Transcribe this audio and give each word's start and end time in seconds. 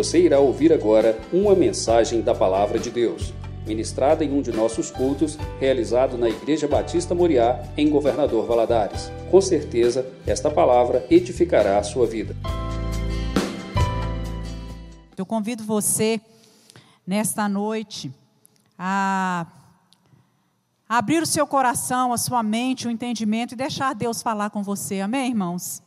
Você 0.00 0.18
irá 0.18 0.40
ouvir 0.40 0.72
agora 0.72 1.20
uma 1.30 1.54
mensagem 1.54 2.22
da 2.22 2.34
Palavra 2.34 2.78
de 2.78 2.90
Deus, 2.90 3.34
ministrada 3.66 4.24
em 4.24 4.32
um 4.32 4.40
de 4.40 4.50
nossos 4.50 4.90
cultos, 4.90 5.36
realizado 5.58 6.16
na 6.16 6.26
Igreja 6.26 6.66
Batista 6.66 7.14
Moriá, 7.14 7.62
em 7.76 7.90
Governador 7.90 8.46
Valadares. 8.46 9.12
Com 9.30 9.42
certeza, 9.42 10.10
esta 10.26 10.50
palavra 10.50 11.06
edificará 11.10 11.76
a 11.76 11.82
sua 11.82 12.06
vida. 12.06 12.34
Eu 15.18 15.26
convido 15.26 15.64
você, 15.64 16.18
nesta 17.06 17.46
noite, 17.46 18.10
a 18.78 19.46
abrir 20.88 21.22
o 21.22 21.26
seu 21.26 21.46
coração, 21.46 22.10
a 22.10 22.16
sua 22.16 22.42
mente, 22.42 22.88
o 22.88 22.90
entendimento 22.90 23.52
e 23.52 23.56
deixar 23.56 23.94
Deus 23.94 24.22
falar 24.22 24.48
com 24.48 24.62
você. 24.62 25.02
Amém, 25.02 25.28
irmãos? 25.28 25.82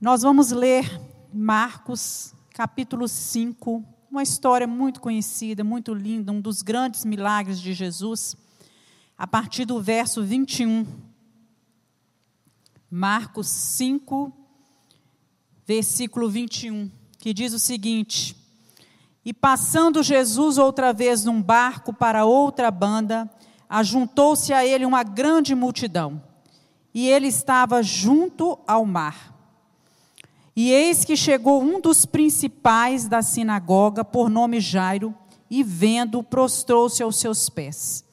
Nós 0.00 0.22
vamos 0.22 0.50
ler 0.50 0.98
Marcos, 1.30 2.32
capítulo 2.58 3.06
5, 3.06 3.84
uma 4.10 4.20
história 4.20 4.66
muito 4.66 5.00
conhecida, 5.00 5.62
muito 5.62 5.94
linda, 5.94 6.32
um 6.32 6.40
dos 6.40 6.60
grandes 6.60 7.04
milagres 7.04 7.60
de 7.60 7.72
Jesus, 7.72 8.34
a 9.16 9.28
partir 9.28 9.64
do 9.64 9.80
verso 9.80 10.24
21. 10.24 10.84
Marcos 12.90 13.46
5, 13.46 14.32
versículo 15.64 16.28
21, 16.28 16.90
que 17.20 17.32
diz 17.32 17.52
o 17.52 17.60
seguinte: 17.60 18.36
E 19.24 19.32
passando 19.32 20.02
Jesus 20.02 20.58
outra 20.58 20.92
vez 20.92 21.24
num 21.24 21.40
barco 21.40 21.92
para 21.92 22.24
outra 22.24 22.72
banda, 22.72 23.30
ajuntou-se 23.68 24.52
a 24.52 24.66
ele 24.66 24.84
uma 24.84 25.04
grande 25.04 25.54
multidão, 25.54 26.20
e 26.92 27.06
ele 27.06 27.28
estava 27.28 27.84
junto 27.84 28.58
ao 28.66 28.84
mar. 28.84 29.37
E 30.60 30.72
eis 30.72 31.04
que 31.04 31.16
chegou 31.16 31.62
um 31.62 31.80
dos 31.80 32.04
principais 32.04 33.06
da 33.06 33.22
sinagoga, 33.22 34.04
por 34.04 34.28
nome 34.28 34.58
Jairo, 34.58 35.14
e 35.48 35.62
vendo, 35.62 36.20
prostrou-se 36.20 37.00
aos 37.00 37.14
seus 37.14 37.48
pés. 37.48 38.04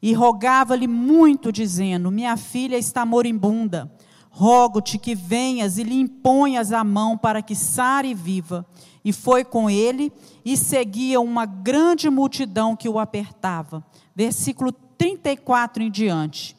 E 0.00 0.14
rogava-lhe 0.14 0.88
muito, 0.88 1.52
dizendo: 1.52 2.10
Minha 2.10 2.38
filha 2.38 2.78
está 2.78 3.04
moribunda. 3.04 3.92
Rogo-te 4.30 4.96
que 4.96 5.14
venhas 5.14 5.76
e 5.76 5.82
lhe 5.82 6.00
imponhas 6.00 6.72
a 6.72 6.82
mão 6.82 7.18
para 7.18 7.42
que 7.42 7.54
sare 7.54 8.08
e 8.08 8.14
viva. 8.14 8.64
E 9.04 9.12
foi 9.12 9.44
com 9.44 9.68
ele, 9.68 10.10
e 10.42 10.56
seguia 10.56 11.20
uma 11.20 11.44
grande 11.44 12.08
multidão 12.08 12.74
que 12.74 12.88
o 12.88 12.98
apertava. 12.98 13.84
Versículo 14.16 14.72
34 14.72 15.82
em 15.82 15.90
diante. 15.90 16.56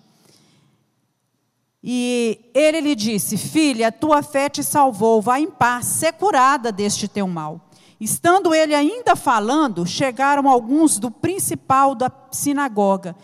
E 1.88 2.50
ele 2.52 2.82
lhe 2.82 2.96
disse: 2.96 3.38
Filha, 3.38 3.92
tua 3.92 4.24
fé 4.24 4.50
te 4.50 4.64
salvou, 4.64 5.22
vai 5.22 5.44
em 5.44 5.52
paz, 5.52 5.86
ser 5.86 6.14
curada 6.14 6.72
deste 6.72 7.08
teu 7.08 7.28
mal. 7.28 7.70
Estando 8.02 8.56
ele 8.56 8.74
ainda 8.74 9.16
falando, 9.16 9.86
chegaram 9.86 10.50
alguns 10.50 10.98
do 10.98 11.12
principal 11.12 11.94
da 11.94 12.12
sinagoga, 12.32 13.16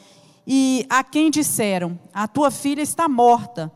e 0.45 0.85
a 0.91 1.03
quem 1.03 1.31
disseram: 1.31 1.99
A 2.13 2.27
tua 2.27 2.51
filha 2.51 2.83
está 2.83 3.09
morta. 3.09 3.71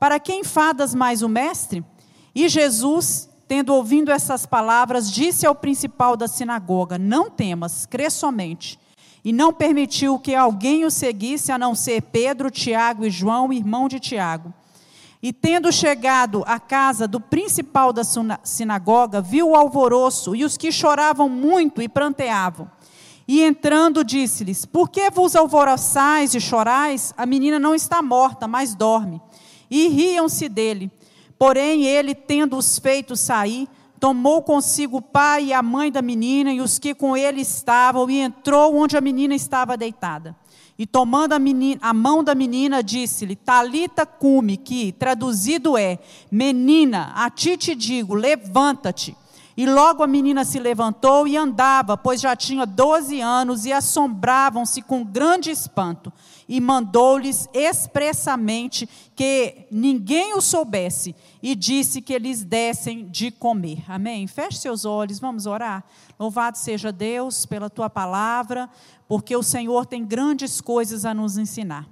Para 0.00 0.18
quem 0.18 0.42
fadas 0.42 0.94
mais 0.94 1.20
o 1.20 1.28
mestre? 1.28 1.84
E 2.34 2.48
Jesus, 2.48 3.28
tendo 3.46 3.74
ouvido 3.74 4.10
essas 4.10 4.46
palavras, 4.46 5.12
disse 5.12 5.44
ao 5.46 5.54
principal 5.54 6.16
da 6.16 6.26
sinagoga: 6.26 6.96
Não 6.96 7.28
temas, 7.28 7.84
crê 7.84 8.08
somente 8.08 8.78
e 9.24 9.32
não 9.32 9.52
permitiu 9.52 10.18
que 10.18 10.34
alguém 10.34 10.84
o 10.84 10.90
seguisse 10.90 11.50
a 11.50 11.58
não 11.58 11.74
ser 11.74 12.02
Pedro, 12.02 12.50
Tiago 12.50 13.06
e 13.06 13.10
João, 13.10 13.52
irmão 13.52 13.88
de 13.88 13.98
Tiago. 13.98 14.52
E 15.22 15.32
tendo 15.32 15.72
chegado 15.72 16.44
à 16.46 16.60
casa 16.60 17.08
do 17.08 17.18
principal 17.18 17.90
da 17.90 18.02
sinagoga, 18.42 19.22
viu 19.22 19.48
o 19.48 19.54
alvoroço 19.54 20.36
e 20.36 20.44
os 20.44 20.58
que 20.58 20.70
choravam 20.70 21.30
muito 21.30 21.80
e 21.80 21.88
pranteavam. 21.88 22.70
E 23.26 23.42
entrando, 23.42 24.04
disse-lhes: 24.04 24.66
Por 24.66 24.90
que 24.90 25.08
vos 25.08 25.34
alvoroçais 25.34 26.34
e 26.34 26.40
chorais? 26.42 27.14
A 27.16 27.24
menina 27.24 27.58
não 27.58 27.74
está 27.74 28.02
morta, 28.02 28.46
mas 28.46 28.74
dorme. 28.74 29.18
E 29.70 29.88
riam-se 29.88 30.46
dele. 30.46 30.90
Porém, 31.38 31.86
ele, 31.86 32.14
tendo 32.14 32.58
os 32.58 32.78
feito 32.78 33.16
sair, 33.16 33.66
tomou 33.98 34.42
consigo 34.42 34.98
o 34.98 35.02
pai 35.02 35.46
e 35.46 35.52
a 35.52 35.62
mãe 35.62 35.90
da 35.90 36.02
menina 36.02 36.52
e 36.52 36.60
os 36.60 36.78
que 36.78 36.94
com 36.94 37.16
ele 37.16 37.40
estavam, 37.40 38.08
e 38.10 38.18
entrou 38.18 38.76
onde 38.76 38.96
a 38.96 39.00
menina 39.00 39.34
estava 39.34 39.76
deitada. 39.76 40.36
E 40.78 40.86
tomando 40.86 41.34
a, 41.34 41.38
menina, 41.38 41.78
a 41.82 41.94
mão 41.94 42.24
da 42.24 42.34
menina, 42.34 42.82
disse-lhe: 42.82 43.36
Talita 43.36 44.04
cume, 44.04 44.56
que 44.56 44.92
traduzido 44.92 45.78
é: 45.78 45.98
Menina, 46.30 47.12
a 47.14 47.30
ti 47.30 47.56
te 47.56 47.74
digo, 47.74 48.14
levanta-te. 48.14 49.16
E 49.56 49.66
logo 49.66 50.02
a 50.02 50.06
menina 50.06 50.44
se 50.44 50.58
levantou 50.58 51.28
e 51.28 51.36
andava, 51.36 51.96
pois 51.96 52.20
já 52.20 52.34
tinha 52.34 52.66
doze 52.66 53.20
anos, 53.20 53.64
e 53.64 53.72
assombravam-se 53.72 54.82
com 54.82 55.04
grande 55.04 55.50
espanto 55.50 56.12
e 56.48 56.60
mandou-lhes 56.60 57.48
expressamente 57.52 58.88
que 59.14 59.66
ninguém 59.70 60.34
o 60.34 60.40
soubesse 60.40 61.14
e 61.42 61.54
disse 61.54 62.00
que 62.00 62.12
eles 62.12 62.44
dessem 62.44 63.06
de 63.06 63.30
comer. 63.30 63.84
Amém? 63.88 64.26
Feche 64.26 64.58
seus 64.58 64.84
olhos, 64.84 65.18
vamos 65.18 65.46
orar. 65.46 65.84
Louvado 66.18 66.58
seja 66.58 66.92
Deus 66.92 67.46
pela 67.46 67.70
tua 67.70 67.88
palavra, 67.88 68.68
porque 69.08 69.34
o 69.34 69.42
Senhor 69.42 69.86
tem 69.86 70.04
grandes 70.04 70.60
coisas 70.60 71.04
a 71.04 71.14
nos 71.14 71.38
ensinar. 71.38 71.88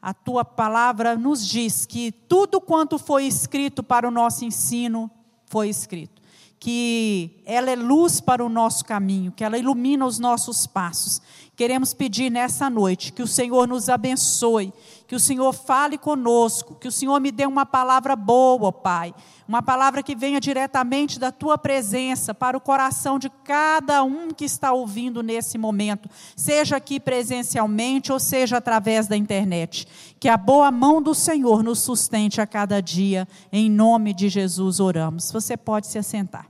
A 0.00 0.14
tua 0.14 0.44
palavra 0.44 1.16
nos 1.16 1.46
diz 1.46 1.84
que 1.84 2.12
tudo 2.12 2.60
quanto 2.60 2.98
foi 2.98 3.24
escrito 3.24 3.82
para 3.82 4.06
o 4.06 4.12
nosso 4.12 4.44
ensino 4.44 5.10
foi 5.46 5.68
escrito 5.68 6.18
que 6.60 7.40
ela 7.44 7.70
é 7.70 7.76
luz 7.76 8.20
para 8.20 8.44
o 8.44 8.48
nosso 8.48 8.84
caminho, 8.84 9.30
que 9.30 9.44
ela 9.44 9.56
ilumina 9.56 10.04
os 10.04 10.18
nossos 10.18 10.66
passos. 10.66 11.22
Queremos 11.58 11.92
pedir 11.92 12.30
nessa 12.30 12.70
noite 12.70 13.12
que 13.12 13.20
o 13.20 13.26
Senhor 13.26 13.66
nos 13.66 13.88
abençoe, 13.88 14.72
que 15.08 15.16
o 15.16 15.18
Senhor 15.18 15.52
fale 15.52 15.98
conosco, 15.98 16.76
que 16.76 16.86
o 16.86 16.92
Senhor 16.92 17.20
me 17.20 17.32
dê 17.32 17.46
uma 17.46 17.66
palavra 17.66 18.14
boa, 18.14 18.70
Pai, 18.70 19.12
uma 19.48 19.60
palavra 19.60 20.00
que 20.00 20.14
venha 20.14 20.38
diretamente 20.38 21.18
da 21.18 21.32
tua 21.32 21.58
presença 21.58 22.32
para 22.32 22.56
o 22.56 22.60
coração 22.60 23.18
de 23.18 23.28
cada 23.42 24.04
um 24.04 24.30
que 24.30 24.44
está 24.44 24.70
ouvindo 24.72 25.20
nesse 25.20 25.58
momento, 25.58 26.08
seja 26.36 26.76
aqui 26.76 27.00
presencialmente 27.00 28.12
ou 28.12 28.20
seja 28.20 28.58
através 28.58 29.08
da 29.08 29.16
internet. 29.16 29.88
Que 30.20 30.28
a 30.28 30.36
boa 30.36 30.70
mão 30.70 31.02
do 31.02 31.12
Senhor 31.12 31.64
nos 31.64 31.80
sustente 31.80 32.40
a 32.40 32.46
cada 32.46 32.80
dia, 32.80 33.26
em 33.50 33.68
nome 33.68 34.14
de 34.14 34.28
Jesus 34.28 34.78
oramos. 34.78 35.32
Você 35.32 35.56
pode 35.56 35.88
se 35.88 35.98
assentar. 35.98 36.48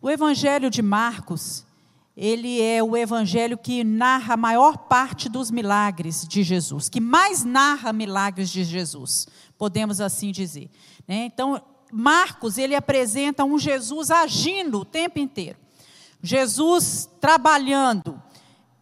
O 0.00 0.08
Evangelho 0.08 0.70
de 0.70 0.80
Marcos, 0.80 1.67
ele 2.20 2.60
é 2.60 2.82
o 2.82 2.96
evangelho 2.96 3.56
que 3.56 3.84
narra 3.84 4.34
a 4.34 4.36
maior 4.36 4.76
parte 4.76 5.28
dos 5.28 5.52
milagres 5.52 6.26
de 6.26 6.42
Jesus, 6.42 6.88
que 6.88 7.00
mais 7.00 7.44
narra 7.44 7.92
milagres 7.92 8.50
de 8.50 8.64
Jesus, 8.64 9.28
podemos 9.56 10.00
assim 10.00 10.32
dizer. 10.32 10.68
Né? 11.06 11.26
Então, 11.26 11.62
Marcos, 11.92 12.58
ele 12.58 12.74
apresenta 12.74 13.44
um 13.44 13.56
Jesus 13.56 14.10
agindo 14.10 14.80
o 14.80 14.84
tempo 14.84 15.20
inteiro. 15.20 15.56
Jesus 16.20 17.08
trabalhando, 17.20 18.20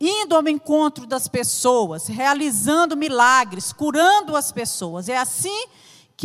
indo 0.01 0.35
ao 0.35 0.49
encontro 0.49 1.07
das 1.07 1.29
pessoas, 1.29 2.07
realizando 2.07 2.97
milagres, 2.97 3.71
curando 3.71 4.35
as 4.35 4.51
pessoas. 4.51 5.11
É 5.11 5.19
assim 5.19 5.67
que 5.69 5.75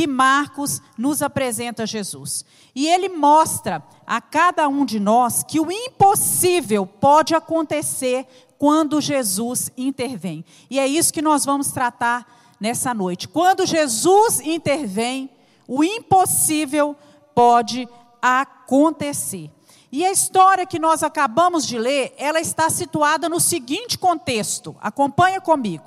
Marcos 0.07 0.81
nos 0.97 1.21
apresenta 1.21 1.85
Jesus. 1.85 2.45
E 2.73 2.87
ele 2.87 3.09
mostra 3.09 3.83
a 4.07 4.21
cada 4.21 4.67
um 4.67 4.85
de 4.85 4.99
nós 4.99 5.43
que 5.43 5.59
o 5.59 5.71
impossível 5.71 6.85
pode 6.85 7.35
acontecer 7.35 8.25
quando 8.57 9.01
Jesus 9.01 9.71
intervém. 9.75 10.45
E 10.69 10.79
é 10.79 10.87
isso 10.87 11.11
que 11.11 11.21
nós 11.21 11.43
vamos 11.43 11.71
tratar 11.71 12.55
nessa 12.59 12.93
noite. 12.93 13.27
Quando 13.27 13.65
Jesus 13.65 14.39
intervém, 14.39 15.29
o 15.67 15.83
impossível 15.83 16.95
pode 17.33 17.87
acontecer. 18.21 19.49
E 19.91 20.05
a 20.05 20.11
história 20.11 20.65
que 20.65 20.79
nós 20.79 21.03
acabamos 21.03 21.67
de 21.67 21.77
ler, 21.77 22.13
ela 22.17 22.39
está 22.39 22.69
situada 22.69 23.27
no 23.27 23.39
seguinte 23.39 23.97
contexto. 23.97 24.75
Acompanha 24.79 25.41
comigo. 25.41 25.83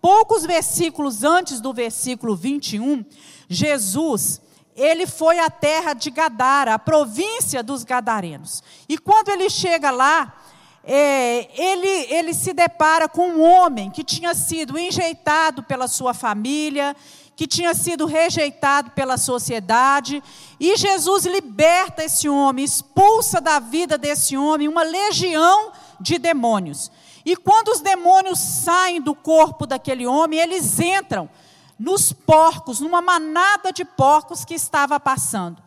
Poucos 0.00 0.44
versículos 0.44 1.22
antes 1.22 1.60
do 1.60 1.72
versículo 1.72 2.34
21, 2.34 3.04
Jesus, 3.48 4.40
ele 4.76 5.06
foi 5.06 5.38
à 5.38 5.48
terra 5.48 5.92
de 5.92 6.10
Gadara, 6.10 6.74
a 6.74 6.78
província 6.78 7.62
dos 7.62 7.84
Gadarenos. 7.84 8.62
E 8.88 8.98
quando 8.98 9.28
ele 9.28 9.48
chega 9.48 9.90
lá, 9.90 10.34
é, 10.82 11.48
ele, 11.56 11.88
ele 11.88 12.34
se 12.34 12.52
depara 12.52 13.08
com 13.08 13.28
um 13.28 13.42
homem 13.42 13.90
que 13.90 14.04
tinha 14.04 14.34
sido 14.34 14.78
enjeitado 14.78 15.62
pela 15.62 15.88
sua 15.88 16.12
família, 16.12 16.94
que 17.36 17.46
tinha 17.46 17.74
sido 17.74 18.06
rejeitado 18.06 18.90
pela 18.90 19.16
sociedade, 19.16 20.22
e 20.60 20.76
Jesus 20.76 21.24
liberta 21.24 22.04
esse 22.04 22.28
homem, 22.28 22.64
expulsa 22.64 23.40
da 23.40 23.58
vida 23.58 23.98
desse 23.98 24.36
homem 24.36 24.68
uma 24.68 24.82
legião 24.82 25.72
de 26.00 26.18
demônios. 26.18 26.92
E 27.24 27.34
quando 27.34 27.68
os 27.68 27.80
demônios 27.80 28.38
saem 28.38 29.00
do 29.00 29.14
corpo 29.14 29.66
daquele 29.66 30.06
homem, 30.06 30.38
eles 30.38 30.78
entram 30.78 31.28
nos 31.78 32.12
porcos, 32.12 32.80
numa 32.80 33.02
manada 33.02 33.72
de 33.72 33.84
porcos 33.84 34.44
que 34.44 34.54
estava 34.54 34.98
passando. 35.00 35.62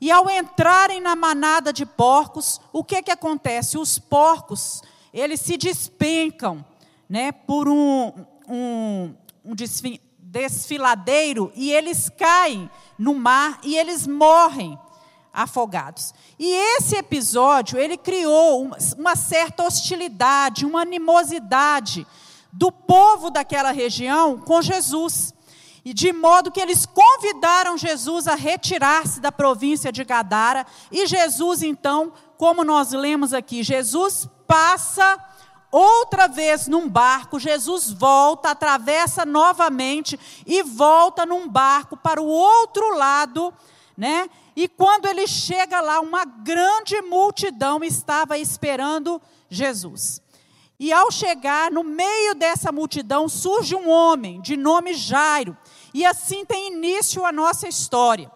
E 0.00 0.10
ao 0.10 0.30
entrarem 0.30 1.00
na 1.00 1.16
manada 1.16 1.72
de 1.72 1.84
porcos, 1.84 2.60
o 2.72 2.84
que 2.84 3.02
que 3.02 3.10
acontece? 3.10 3.76
Os 3.76 3.98
porcos, 3.98 4.82
eles 5.12 5.40
se 5.40 5.56
despencam, 5.56 6.64
né, 7.08 7.32
por 7.32 7.68
um, 7.68 8.12
um, 8.48 9.14
um 9.44 9.54
desfiladeiro 10.20 11.50
e 11.54 11.72
eles 11.72 12.08
caem 12.10 12.70
no 12.98 13.14
mar 13.14 13.58
e 13.64 13.76
eles 13.76 14.06
morrem 14.06 14.78
afogados. 15.32 16.12
E 16.38 16.46
esse 16.76 16.96
episódio, 16.96 17.78
ele 17.78 17.96
criou 17.96 18.70
uma 18.96 19.16
certa 19.16 19.64
hostilidade, 19.64 20.66
uma 20.66 20.82
animosidade 20.82 22.06
do 22.52 22.70
povo 22.70 23.30
daquela 23.30 23.70
região 23.70 24.38
com 24.38 24.60
Jesus. 24.62 25.34
E 25.88 25.94
de 25.94 26.12
modo 26.12 26.52
que 26.52 26.60
eles 26.60 26.84
convidaram 26.84 27.78
Jesus 27.78 28.28
a 28.28 28.34
retirar-se 28.34 29.20
da 29.20 29.32
província 29.32 29.90
de 29.90 30.04
Gadara, 30.04 30.66
e 30.92 31.06
Jesus 31.06 31.62
então, 31.62 32.12
como 32.36 32.62
nós 32.62 32.92
lemos 32.92 33.32
aqui, 33.32 33.62
Jesus 33.62 34.28
passa 34.46 35.18
outra 35.72 36.28
vez 36.28 36.68
num 36.68 36.86
barco, 36.86 37.40
Jesus 37.40 37.90
volta, 37.90 38.50
atravessa 38.50 39.24
novamente 39.24 40.20
e 40.46 40.62
volta 40.62 41.24
num 41.24 41.48
barco 41.48 41.96
para 41.96 42.20
o 42.20 42.26
outro 42.26 42.94
lado, 42.94 43.50
né? 43.96 44.28
E 44.54 44.68
quando 44.68 45.06
ele 45.06 45.26
chega 45.26 45.80
lá, 45.80 46.00
uma 46.00 46.26
grande 46.26 47.00
multidão 47.00 47.82
estava 47.82 48.36
esperando 48.36 49.22
Jesus. 49.48 50.20
E 50.78 50.92
ao 50.92 51.10
chegar 51.10 51.72
no 51.72 51.82
meio 51.82 52.34
dessa 52.34 52.70
multidão, 52.70 53.26
surge 53.26 53.74
um 53.74 53.88
homem 53.88 54.40
de 54.42 54.54
nome 54.54 54.92
Jairo. 54.92 55.56
E 55.92 56.04
assim 56.04 56.44
tem 56.44 56.72
início 56.72 57.24
a 57.24 57.32
nossa 57.32 57.68
história. 57.68 58.30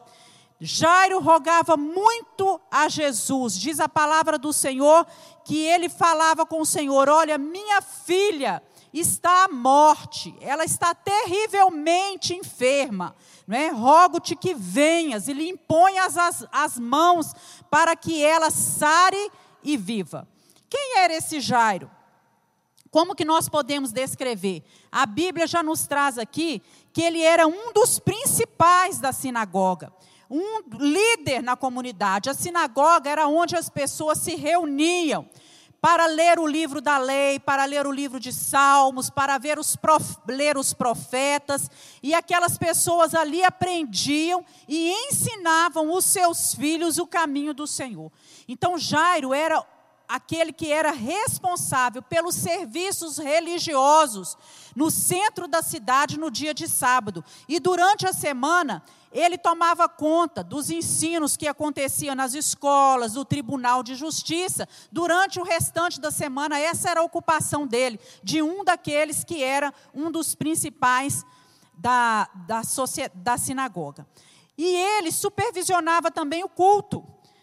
Jairo 0.64 1.18
rogava 1.18 1.76
muito 1.76 2.60
a 2.70 2.88
Jesus, 2.88 3.58
diz 3.58 3.80
a 3.80 3.88
palavra 3.88 4.38
do 4.38 4.52
Senhor, 4.52 5.04
que 5.44 5.58
ele 5.58 5.88
falava 5.88 6.46
com 6.46 6.60
o 6.60 6.66
Senhor: 6.66 7.08
Olha, 7.08 7.36
minha 7.36 7.82
filha 7.82 8.62
está 8.92 9.44
à 9.44 9.48
morte, 9.48 10.34
ela 10.40 10.64
está 10.64 10.94
terrivelmente 10.94 12.34
enferma. 12.34 13.16
Não 13.46 13.56
é? 13.56 13.70
Rogo-te 13.70 14.36
que 14.36 14.54
venhas 14.54 15.26
e 15.26 15.32
lhe 15.32 15.48
imponhas 15.48 16.16
as, 16.16 16.46
as 16.52 16.78
mãos 16.78 17.32
para 17.68 17.96
que 17.96 18.24
ela 18.24 18.50
sare 18.50 19.32
e 19.64 19.76
viva. 19.76 20.28
Quem 20.70 20.98
era 20.98 21.12
esse 21.12 21.40
Jairo? 21.40 21.90
Como 22.92 23.14
que 23.14 23.24
nós 23.24 23.48
podemos 23.48 23.90
descrever? 23.90 24.62
A 24.92 25.06
Bíblia 25.06 25.46
já 25.46 25.62
nos 25.62 25.86
traz 25.86 26.18
aqui 26.18 26.62
que 26.92 27.02
ele 27.02 27.22
era 27.22 27.46
um 27.46 27.72
dos 27.72 27.98
principais 27.98 28.98
da 28.98 29.12
sinagoga 29.12 29.92
um 30.32 30.62
líder 30.78 31.42
na 31.42 31.54
comunidade. 31.54 32.30
A 32.30 32.34
sinagoga 32.34 33.10
era 33.10 33.28
onde 33.28 33.54
as 33.54 33.68
pessoas 33.68 34.16
se 34.16 34.34
reuniam 34.34 35.28
para 35.82 36.06
ler 36.06 36.38
o 36.38 36.46
livro 36.46 36.80
da 36.80 36.96
lei, 36.96 37.40
para 37.40 37.64
ler 37.64 37.88
o 37.88 37.92
livro 37.92 38.20
de 38.20 38.32
Salmos, 38.32 39.10
para 39.10 39.36
ver 39.36 39.58
os 39.58 39.74
prof, 39.74 40.16
ler 40.28 40.56
os 40.56 40.72
profetas, 40.72 41.68
e 42.00 42.14
aquelas 42.14 42.56
pessoas 42.56 43.16
ali 43.16 43.42
aprendiam 43.42 44.44
e 44.68 44.92
ensinavam 45.08 45.92
os 45.92 46.04
seus 46.04 46.54
filhos 46.54 46.98
o 46.98 47.06
caminho 47.06 47.52
do 47.52 47.66
Senhor. 47.66 48.12
Então 48.46 48.78
Jairo 48.78 49.34
era 49.34 49.60
aquele 50.12 50.52
que 50.52 50.70
era 50.70 50.90
responsável 50.90 52.02
pelos 52.02 52.34
serviços 52.34 53.16
religiosos 53.16 54.36
no 54.76 54.90
centro 54.90 55.48
da 55.48 55.62
cidade 55.62 56.18
no 56.20 56.30
dia 56.30 56.52
de 56.52 56.68
sábado. 56.68 57.24
E 57.48 57.58
durante 57.58 58.06
a 58.06 58.12
semana, 58.12 58.82
ele 59.10 59.38
tomava 59.38 59.88
conta 59.88 60.44
dos 60.44 60.68
ensinos 60.68 61.34
que 61.34 61.48
aconteciam 61.48 62.14
nas 62.14 62.34
escolas, 62.34 63.14
do 63.14 63.24
Tribunal 63.24 63.82
de 63.82 63.94
Justiça. 63.94 64.68
Durante 64.90 65.40
o 65.40 65.44
restante 65.44 65.98
da 65.98 66.10
semana, 66.10 66.58
essa 66.58 66.90
era 66.90 67.00
a 67.00 67.04
ocupação 67.04 67.66
dele, 67.66 67.98
de 68.22 68.42
um 68.42 68.62
daqueles 68.62 69.24
que 69.24 69.42
era 69.42 69.72
um 69.94 70.10
dos 70.10 70.34
principais 70.34 71.24
da, 71.72 72.28
da, 72.46 72.60
da 73.14 73.38
sinagoga. 73.38 74.06
E 74.58 74.66
ele 74.76 75.10
supervisionava 75.10 76.10
também 76.10 76.44
o 76.44 76.50
culto. 76.50 77.02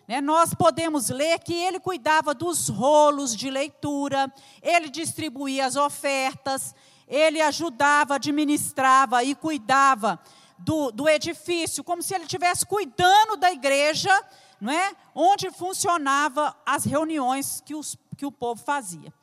Né? 0.09 0.19
Nós 0.21 0.55
podemos 0.55 1.09
ler 1.09 1.37
que 1.37 1.53
ele 1.53 1.79
cuidava 1.79 2.33
dos 2.33 2.67
rolos 2.67 3.35
de 3.35 3.47
leitura, 3.47 4.33
ele 4.59 4.89
distribuía 4.89 5.67
as 5.67 5.75
ofertas, 5.75 6.73
ele 7.07 7.39
ajudava, 7.39 8.15
administrava 8.15 9.23
e 9.23 9.35
cuidava 9.35 10.19
do, 10.57 10.89
do 10.89 11.07
edifício, 11.07 11.83
como 11.83 12.01
se 12.01 12.15
ele 12.15 12.23
estivesse 12.23 12.65
cuidando 12.65 13.37
da 13.37 13.51
igreja, 13.51 14.09
não 14.59 14.73
é? 14.73 14.95
onde 15.13 15.51
funcionava 15.51 16.57
as 16.65 16.85
reuniões 16.85 17.61
que, 17.63 17.75
os, 17.75 17.95
que 18.17 18.25
o 18.25 18.31
povo 18.31 18.63
fazia. 18.63 19.13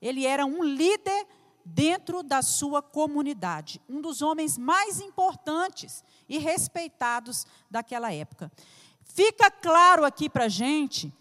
Ele 0.00 0.24
era 0.24 0.46
um 0.46 0.62
líder 0.62 1.26
dentro 1.64 2.22
da 2.22 2.42
sua 2.42 2.80
comunidade, 2.80 3.80
um 3.88 4.00
dos 4.00 4.22
homens 4.22 4.56
mais 4.56 5.00
importantes 5.00 6.04
e 6.28 6.38
respeitados 6.38 7.44
daquela 7.68 8.12
época. 8.12 8.52
Fica 9.18 9.50
claro 9.50 10.04
aqui 10.04 10.30
para 10.30 10.44
a 10.44 10.48
gente 10.48 11.12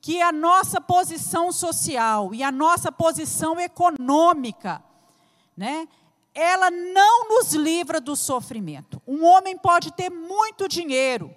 que 0.00 0.20
a 0.20 0.32
nossa 0.32 0.80
posição 0.80 1.52
social 1.52 2.34
e 2.34 2.42
a 2.42 2.50
nossa 2.50 2.90
posição 2.90 3.60
econômica, 3.60 4.82
né, 5.56 5.86
ela 6.34 6.68
não 6.68 7.28
nos 7.28 7.52
livra 7.52 8.00
do 8.00 8.16
sofrimento. 8.16 9.00
Um 9.06 9.24
homem 9.24 9.56
pode 9.56 9.92
ter 9.92 10.10
muito 10.10 10.66
dinheiro, 10.66 11.32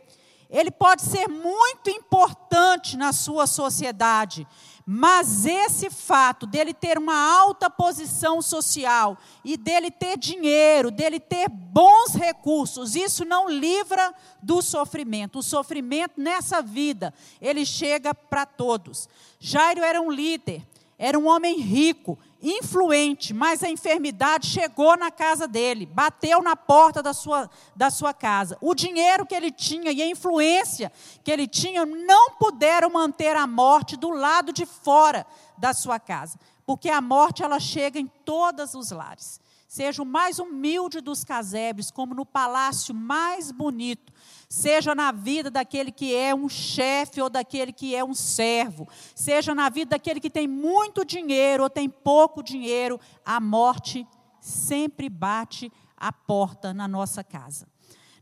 ele 0.50 0.72
pode 0.72 1.04
ser 1.04 1.28
muito 1.28 1.92
importante 1.92 2.98
na 2.98 3.14
sua 3.14 3.46
sociedade, 3.46 4.48
mas 4.89 5.45
esse 5.45 5.89
fato 5.89 6.48
dele 6.48 6.74
ter 6.74 6.98
uma 6.98 7.13
alta 7.13 7.69
posição 7.69 8.42
social 8.42 9.18
e 9.44 9.57
dele 9.57 9.92
ter 9.92 10.18
dinheiro, 10.18 10.89
dele 10.89 11.19
ter 11.19 11.50
bons 11.50 12.16
recursos, 12.16 12.95
isso 12.95 13.25
não 13.25 13.50
livra 13.50 14.16
do 14.42 14.62
sofrimento. 14.62 15.39
O 15.39 15.44
sofrimento 15.44 16.13
nessa 16.22 16.62
vida, 16.62 17.13
ele 17.42 17.66
chega 17.66 18.16
para 18.16 18.45
todos. 18.45 19.10
Jairo 19.38 19.84
era 19.84 20.01
um 20.01 20.10
líder, 20.10 20.66
era 20.98 21.19
um 21.19 21.28
homem 21.28 21.60
rico, 21.60 22.18
influente, 22.42 23.34
mas 23.34 23.63
a 23.63 23.69
enfermidade 23.69 24.48
chegou 24.48 24.95
na 24.98 25.10
casa 25.10 25.48
dele, 25.48 25.86
bateu 25.86 26.42
na 26.42 26.56
porta 26.56 27.01
da 27.01 27.13
sua, 27.13 27.50
da 27.75 27.89
sua 27.89 28.13
casa. 28.13 28.57
O 28.62 28.75
dinheiro 28.75 29.25
que 29.25 29.36
ele 29.36 29.51
tinha 29.51 29.92
e 29.92 30.01
a 30.01 30.07
influência 30.07 30.92
que 31.24 31.31
ele 31.31 31.48
tinha 31.48 31.86
não 31.86 32.31
puderam 32.31 32.90
manter 32.90 33.35
a 33.35 33.47
morte 33.47 33.97
do 33.97 34.09
lado 34.09 34.54
de 34.54 34.66
fora 34.66 35.26
da 35.57 35.73
sua 35.73 36.00
casa, 36.00 36.40
porque 36.66 36.90
a 36.90 37.02
morte 37.02 37.44
ela 37.44 37.59
chega 37.59 38.00
em 38.00 38.07
todos 38.07 38.73
os 38.73 38.92
lares. 38.92 39.40
Seja 39.68 40.02
o 40.02 40.06
mais 40.06 40.40
humilde 40.40 41.02
dos 41.02 41.26
casebres, 41.26 41.92
como 41.92 42.16
no 42.16 42.26
palácio 42.26 42.95
mais 42.95 43.52
bonito, 43.52 44.14
seja 44.49 44.95
na 44.95 45.11
vida 45.11 45.51
daquele 45.51 45.92
que 45.92 46.16
é 46.16 46.33
um 46.33 46.47
chefe 46.47 47.21
ou 47.21 47.30
daquele 47.30 47.73
que 47.73 47.95
é 47.95 48.04
um 48.04 48.13
servo, 48.13 48.87
seja 49.13 49.54
na 49.54 49.69
vida 49.69 49.92
daquele 49.92 50.19
que 50.19 50.30
tem 50.30 50.47
muito 50.47 51.04
dinheiro 51.04 51.63
ou 51.63 51.69
tem 51.69 51.89
pouco 51.89 52.42
dinheiro, 52.42 52.99
a 53.25 53.39
morte 53.39 54.07
sempre 54.39 55.09
bate 55.09 55.71
a 55.95 56.11
porta 56.11 56.73
na 56.73 56.87
nossa 56.87 57.23
casa. 57.23 57.68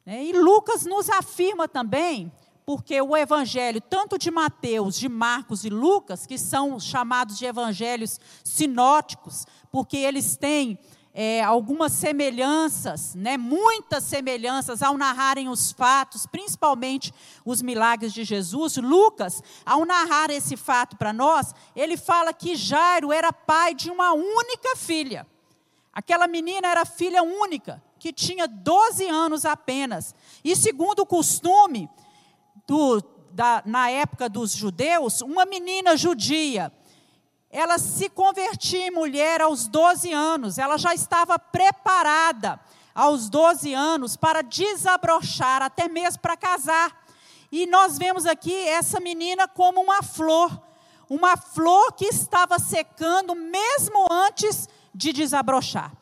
Né? 0.05 0.23
E 0.25 0.33
Lucas 0.33 0.85
nos 0.85 1.09
afirma 1.09 1.67
também, 1.67 2.31
porque 2.65 2.99
o 2.99 3.15
evangelho, 3.15 3.79
tanto 3.79 4.17
de 4.17 4.31
Mateus, 4.31 4.97
de 4.97 5.07
Marcos 5.07 5.63
e 5.65 5.69
Lucas, 5.69 6.25
que 6.25 6.37
são 6.37 6.79
chamados 6.79 7.37
de 7.37 7.45
evangelhos 7.45 8.19
sinóticos, 8.43 9.45
porque 9.71 9.97
eles 9.97 10.35
têm 10.35 10.79
é, 11.17 11.41
algumas 11.41 11.93
semelhanças, 11.93 13.15
né, 13.15 13.37
muitas 13.37 14.03
semelhanças 14.03 14.83
ao 14.83 14.97
narrarem 14.97 15.47
os 15.47 15.71
fatos, 15.71 16.27
principalmente 16.27 17.13
os 17.45 17.61
milagres 17.61 18.11
de 18.11 18.25
Jesus. 18.25 18.75
Lucas, 18.75 19.41
ao 19.65 19.85
narrar 19.85 20.29
esse 20.29 20.57
fato 20.57 20.97
para 20.97 21.13
nós, 21.13 21.55
ele 21.73 21.95
fala 21.95 22.33
que 22.33 22.53
Jairo 22.53 23.13
era 23.13 23.31
pai 23.31 23.73
de 23.73 23.89
uma 23.89 24.11
única 24.11 24.75
filha. 24.75 25.25
Aquela 25.93 26.27
menina 26.27 26.67
era 26.67 26.83
filha 26.83 27.23
única, 27.23 27.81
que 27.97 28.11
tinha 28.11 28.45
12 28.45 29.07
anos 29.07 29.45
apenas. 29.45 30.13
E 30.43 30.53
segundo 30.53 30.99
o 30.99 31.05
costume, 31.05 31.89
do, 32.67 33.01
da, 33.31 33.63
na 33.65 33.89
época 33.89 34.27
dos 34.27 34.51
judeus, 34.51 35.21
uma 35.21 35.45
menina 35.45 35.95
judia 35.95 36.73
ela 37.55 37.79
se 37.79 38.09
convertia 38.09 38.87
em 38.87 38.91
mulher 38.91 39.39
aos 39.39 39.65
12 39.65 40.11
anos, 40.11 40.57
ela 40.57 40.77
já 40.77 40.93
estava 40.93 41.39
preparada 41.39 42.59
aos 42.93 43.29
12 43.29 43.73
anos 43.73 44.17
para 44.17 44.41
desabrochar, 44.41 45.61
até 45.61 45.87
mesmo 45.87 46.19
para 46.19 46.35
casar. 46.35 47.05
E 47.49 47.65
nós 47.65 47.97
vemos 47.97 48.25
aqui 48.25 48.53
essa 48.53 48.99
menina 48.99 49.47
como 49.47 49.79
uma 49.79 50.03
flor, 50.03 50.51
uma 51.09 51.37
flor 51.37 51.93
que 51.93 52.07
estava 52.07 52.59
secando 52.59 53.33
mesmo 53.33 54.05
antes 54.11 54.67
de 54.93 55.13
desabrochar. 55.13 55.93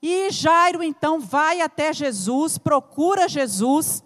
E 0.00 0.30
Jairo 0.30 0.82
então 0.82 1.20
vai 1.20 1.60
até 1.60 1.92
Jesus, 1.92 2.56
procura 2.56 3.28
Jesus, 3.28 4.02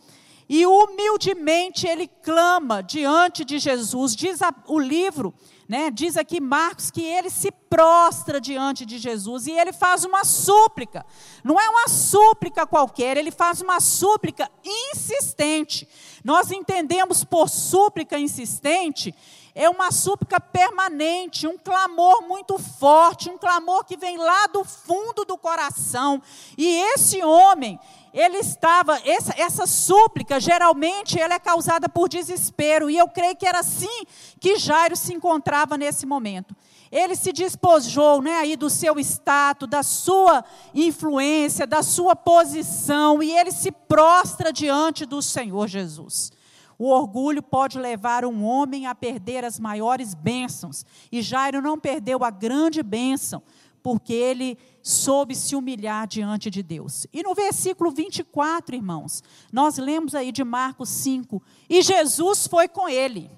e 0.49 0.67
humildemente 0.67 1.87
ele 1.87 2.09
clama 2.09 2.83
diante 2.83 3.45
de 3.45 3.61
Jesus. 3.61 4.17
Diz 4.17 4.41
o 4.67 4.81
livro, 4.81 5.33
né, 5.71 5.89
diz 5.89 6.17
aqui 6.17 6.41
Marcos 6.41 6.91
que 6.91 7.01
ele 7.01 7.31
se 7.31 7.53
prostra 7.53 8.41
diante 8.41 8.85
de 8.85 8.99
Jesus 8.99 9.47
e 9.47 9.53
ele 9.53 9.73
faz 9.73 10.05
uma 10.05 10.25
súplica. 10.25 11.07
Não 11.45 11.61
é 11.61 11.69
uma 11.69 11.87
súplica 11.87 12.67
qualquer, 12.67 13.17
ele 13.17 13.31
faz 13.31 13.61
uma 13.61 13.79
súplica 13.79 14.51
insistente. 14.65 15.89
Nós 16.25 16.51
entendemos 16.51 17.23
por 17.23 17.49
súplica 17.49 18.19
insistente 18.19 19.15
é 19.55 19.69
uma 19.69 19.91
súplica 19.91 20.41
permanente, 20.41 21.47
um 21.47 21.59
clamor 21.59 22.23
muito 22.23 22.59
forte, 22.59 23.31
um 23.31 23.39
clamor 23.39 23.85
que 23.85 23.97
vem 23.97 24.17
lá 24.17 24.47
do 24.47 24.65
fundo 24.65 25.25
do 25.25 25.37
coração. 25.37 26.23
E 26.57 26.67
esse 26.95 27.23
homem, 27.23 27.79
ele 28.13 28.39
estava, 28.39 29.01
essa, 29.05 29.35
essa 29.37 29.67
súplica, 29.67 30.41
geralmente, 30.41 31.19
ela 31.19 31.35
é 31.35 31.39
causada 31.39 31.89
por 31.89 32.09
desespero, 32.09 32.89
e 32.91 32.97
eu 32.97 33.09
creio 33.09 33.37
que 33.37 33.47
era 33.47 33.61
assim 33.61 34.07
que 34.39 34.57
Jairo 34.57 34.97
se 34.97 35.13
encontrava 35.13 35.77
nesse 35.77 36.07
momento. 36.07 36.55
Ele 36.91 37.15
se 37.15 37.33
despojou, 37.33 38.21
né, 38.21 38.39
aí 38.39 38.57
do 38.57 38.69
seu 38.69 38.99
status, 38.99 39.69
da 39.69 39.83
sua 39.83 40.45
influência, 40.75 41.65
da 41.65 41.85
sua 41.85 42.17
posição, 42.17 43.23
e 43.23 43.31
ele 43.31 43.53
se 43.53 43.71
prostra 43.71 44.53
diante 44.53 45.07
do 45.07 45.23
Senhor 45.23 45.69
Jesus. 45.69 46.33
O 46.81 46.89
orgulho 46.89 47.43
pode 47.43 47.79
levar 47.79 48.25
um 48.25 48.43
homem 48.43 48.87
a 48.87 48.95
perder 48.95 49.45
as 49.45 49.61
maiores 49.61 50.15
bênçãos, 50.15 50.83
e 51.13 51.21
Jairo 51.21 51.61
não 51.61 51.79
perdeu 51.79 52.25
a 52.25 52.31
grande 52.31 52.83
bênção, 52.83 53.43
porque 53.83 54.15
ele 54.15 54.57
soube 54.83 55.35
se 55.35 55.55
humilhar 55.55 56.07
diante 56.07 56.49
de 56.49 56.63
Deus. 56.63 57.07
E 57.13 57.23
no 57.23 57.35
versículo 57.35 57.91
24, 57.91 58.75
irmãos, 58.75 59.23
nós 59.53 59.77
lemos 59.77 60.15
aí 60.15 60.33
de 60.33 60.43
Marcos 60.43 60.89
5, 60.89 61.43
e 61.69 61.83
Jesus 61.83 62.47
foi 62.47 62.67
com 62.67 62.89
ele. 62.89 63.31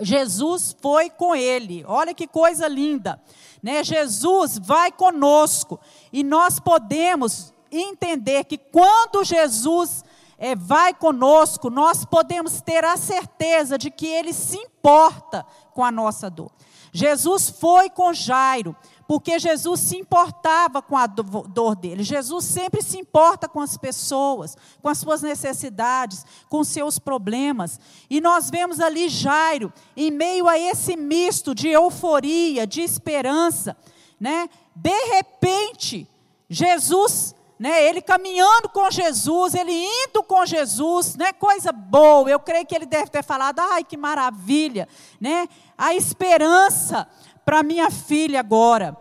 Jesus 0.00 0.76
foi 0.80 1.10
com 1.10 1.34
ele. 1.34 1.84
Olha 1.88 2.14
que 2.14 2.28
coisa 2.28 2.68
linda, 2.68 3.20
né? 3.60 3.82
Jesus 3.82 4.58
vai 4.58 4.92
conosco 4.92 5.80
e 6.12 6.22
nós 6.22 6.60
podemos 6.60 7.52
entender 7.70 8.44
que 8.44 8.58
quando 8.58 9.24
Jesus 9.24 10.04
é, 10.38 10.54
vai 10.54 10.94
conosco, 10.94 11.70
nós 11.70 12.04
podemos 12.04 12.60
ter 12.60 12.84
a 12.84 12.96
certeza 12.96 13.78
de 13.78 13.90
que 13.90 14.06
ele 14.06 14.32
se 14.32 14.56
importa 14.56 15.44
com 15.72 15.84
a 15.84 15.90
nossa 15.90 16.28
dor. 16.28 16.50
Jesus 16.92 17.50
foi 17.50 17.90
com 17.90 18.12
Jairo 18.12 18.76
porque 19.06 19.38
Jesus 19.38 19.80
se 19.80 19.96
importava 19.96 20.80
com 20.80 20.96
a 20.96 21.06
dor 21.06 21.76
dele. 21.76 22.02
Jesus 22.02 22.44
sempre 22.44 22.82
se 22.82 22.98
importa 22.98 23.48
com 23.48 23.60
as 23.60 23.76
pessoas, 23.76 24.56
com 24.80 24.88
as 24.88 24.98
suas 24.98 25.20
necessidades, 25.20 26.24
com 26.48 26.64
seus 26.64 26.98
problemas. 26.98 27.78
E 28.08 28.20
nós 28.20 28.50
vemos 28.50 28.80
ali 28.80 29.08
Jairo, 29.08 29.72
em 29.96 30.10
meio 30.10 30.48
a 30.48 30.58
esse 30.58 30.96
misto 30.96 31.54
de 31.54 31.68
euforia, 31.68 32.66
de 32.66 32.80
esperança, 32.80 33.76
né? 34.18 34.48
De 34.74 35.04
repente, 35.08 36.08
Jesus 36.48 37.34
né, 37.58 37.86
ele 37.86 38.02
caminhando 38.02 38.68
com 38.68 38.90
Jesus, 38.90 39.54
ele 39.54 39.72
indo 39.72 40.22
com 40.22 40.44
Jesus, 40.44 41.14
né, 41.14 41.32
coisa 41.32 41.72
boa. 41.72 42.28
Eu 42.28 42.40
creio 42.40 42.66
que 42.66 42.74
ele 42.74 42.86
deve 42.86 43.10
ter 43.10 43.22
falado, 43.22 43.60
ai 43.60 43.84
que 43.84 43.96
maravilha, 43.96 44.88
né? 45.20 45.48
A 45.78 45.94
esperança 45.94 47.08
para 47.44 47.62
minha 47.62 47.90
filha 47.90 48.40
agora. 48.40 48.96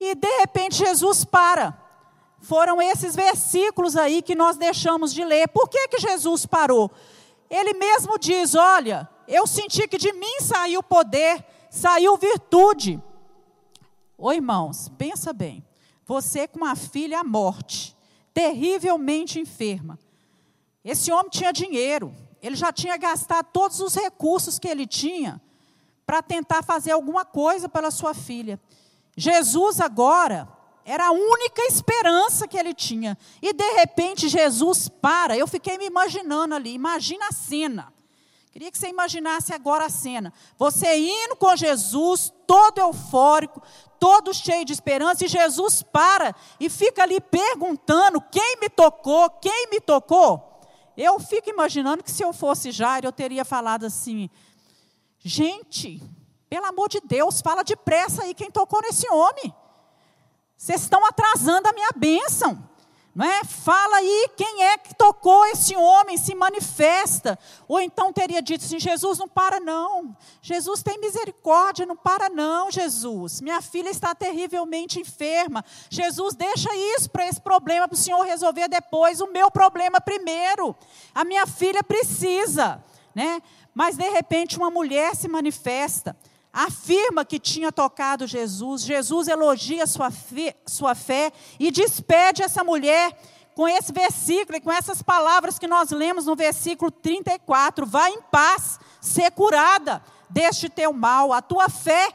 E 0.00 0.14
de 0.14 0.38
repente 0.38 0.78
Jesus 0.78 1.24
para. 1.24 1.78
Foram 2.40 2.82
esses 2.82 3.14
versículos 3.14 3.96
aí 3.96 4.20
que 4.20 4.34
nós 4.34 4.56
deixamos 4.56 5.14
de 5.14 5.24
ler. 5.24 5.46
Por 5.48 5.68
que, 5.68 5.86
que 5.86 6.00
Jesus 6.00 6.44
parou? 6.44 6.90
Ele 7.48 7.72
mesmo 7.74 8.18
diz: 8.18 8.56
Olha, 8.56 9.08
eu 9.28 9.46
senti 9.46 9.86
que 9.86 9.96
de 9.96 10.12
mim 10.12 10.40
saiu 10.40 10.82
poder, 10.82 11.44
saiu 11.70 12.16
virtude. 12.16 13.00
Ô 14.18 14.32
irmãos, 14.32 14.90
pensa 14.98 15.32
bem. 15.32 15.64
Você 16.04 16.46
com 16.48 16.58
uma 16.58 16.74
filha 16.74 17.20
à 17.20 17.24
morte, 17.24 17.96
terrivelmente 18.34 19.38
enferma. 19.38 19.98
Esse 20.84 21.12
homem 21.12 21.30
tinha 21.30 21.52
dinheiro, 21.52 22.14
ele 22.42 22.56
já 22.56 22.72
tinha 22.72 22.96
gastado 22.96 23.46
todos 23.52 23.80
os 23.80 23.94
recursos 23.94 24.58
que 24.58 24.68
ele 24.68 24.86
tinha 24.86 25.40
para 26.04 26.20
tentar 26.22 26.62
fazer 26.62 26.90
alguma 26.90 27.24
coisa 27.24 27.68
pela 27.68 27.90
sua 27.90 28.14
filha. 28.14 28.60
Jesus 29.16 29.80
agora 29.80 30.48
era 30.84 31.06
a 31.06 31.12
única 31.12 31.62
esperança 31.62 32.48
que 32.48 32.58
ele 32.58 32.74
tinha. 32.74 33.16
E 33.40 33.52
de 33.52 33.70
repente 33.74 34.28
Jesus 34.28 34.88
para. 34.88 35.36
Eu 35.36 35.46
fiquei 35.46 35.78
me 35.78 35.86
imaginando 35.86 36.54
ali. 36.54 36.72
Imagina 36.74 37.28
a 37.28 37.32
cena. 37.32 37.92
Queria 38.50 38.70
que 38.70 38.76
você 38.76 38.88
imaginasse 38.88 39.54
agora 39.54 39.86
a 39.86 39.90
cena. 39.90 40.32
Você 40.58 40.98
indo 40.98 41.36
com 41.36 41.56
Jesus, 41.56 42.32
todo 42.46 42.78
eufórico, 42.78 43.62
todo 44.02 44.34
cheio 44.34 44.64
de 44.64 44.72
esperança, 44.72 45.24
e 45.24 45.28
Jesus 45.28 45.80
para 45.80 46.34
e 46.58 46.68
fica 46.68 47.04
ali 47.04 47.20
perguntando: 47.20 48.20
quem 48.32 48.56
me 48.60 48.68
tocou? 48.68 49.30
Quem 49.30 49.68
me 49.70 49.80
tocou? 49.80 50.60
Eu 50.96 51.20
fico 51.20 51.48
imaginando 51.48 52.02
que 52.02 52.10
se 52.10 52.24
eu 52.24 52.32
fosse 52.32 52.72
Jairo, 52.72 53.06
eu 53.06 53.12
teria 53.12 53.44
falado 53.44 53.86
assim: 53.86 54.28
Gente, 55.20 56.02
pelo 56.50 56.66
amor 56.66 56.88
de 56.88 57.00
Deus, 57.00 57.40
fala 57.40 57.62
depressa 57.62 58.24
aí 58.24 58.34
quem 58.34 58.50
tocou 58.50 58.82
nesse 58.82 59.08
homem. 59.08 59.54
Vocês 60.56 60.82
estão 60.82 61.06
atrasando 61.06 61.68
a 61.68 61.72
minha 61.72 61.90
bênção. 61.94 62.68
Não 63.14 63.26
é? 63.26 63.44
Fala 63.44 63.96
aí 63.96 64.30
quem 64.36 64.64
é 64.64 64.78
que 64.78 64.94
tocou 64.94 65.44
esse 65.46 65.76
homem, 65.76 66.16
se 66.16 66.34
manifesta. 66.34 67.38
Ou 67.68 67.78
então 67.78 68.10
teria 68.10 68.40
dito 68.40 68.64
assim: 68.64 68.80
Jesus, 68.80 69.18
não 69.18 69.28
para 69.28 69.60
não. 69.60 70.16
Jesus 70.40 70.82
tem 70.82 70.98
misericórdia, 70.98 71.84
não 71.84 71.96
para 71.96 72.30
não, 72.30 72.70
Jesus. 72.70 73.42
Minha 73.42 73.60
filha 73.60 73.90
está 73.90 74.14
terrivelmente 74.14 74.98
enferma. 74.98 75.62
Jesus, 75.90 76.34
deixa 76.34 76.74
isso 76.96 77.10
para 77.10 77.26
esse 77.26 77.40
problema 77.40 77.86
para 77.86 77.94
o 77.94 77.98
Senhor 77.98 78.22
resolver 78.22 78.66
depois. 78.68 79.20
O 79.20 79.30
meu 79.30 79.50
problema 79.50 80.00
primeiro. 80.00 80.74
A 81.14 81.22
minha 81.22 81.46
filha 81.46 81.82
precisa. 81.82 82.82
Né? 83.14 83.42
Mas 83.74 83.96
de 83.96 84.08
repente 84.08 84.56
uma 84.56 84.70
mulher 84.70 85.14
se 85.14 85.28
manifesta, 85.28 86.16
afirma 86.52 87.24
que 87.24 87.38
tinha 87.38 87.72
tocado 87.72 88.26
Jesus, 88.26 88.82
Jesus 88.82 89.26
elogia 89.26 89.86
sua 89.86 90.10
fé, 90.10 90.54
sua 90.66 90.94
fé 90.94 91.32
e 91.58 91.70
despede 91.70 92.42
essa 92.42 92.62
mulher 92.62 93.16
com 93.54 93.66
esse 93.66 93.92
versículo 93.92 94.58
e 94.58 94.60
com 94.60 94.70
essas 94.70 95.02
palavras 95.02 95.58
que 95.58 95.66
nós 95.66 95.90
lemos 95.90 96.26
no 96.26 96.36
versículo 96.36 96.90
34. 96.90 97.86
Vá 97.86 98.10
em 98.10 98.20
paz, 98.22 98.78
ser 99.00 99.30
curada 99.30 100.02
deste 100.28 100.68
teu 100.68 100.92
mal, 100.92 101.32
a 101.32 101.40
tua 101.40 101.68
fé 101.68 102.08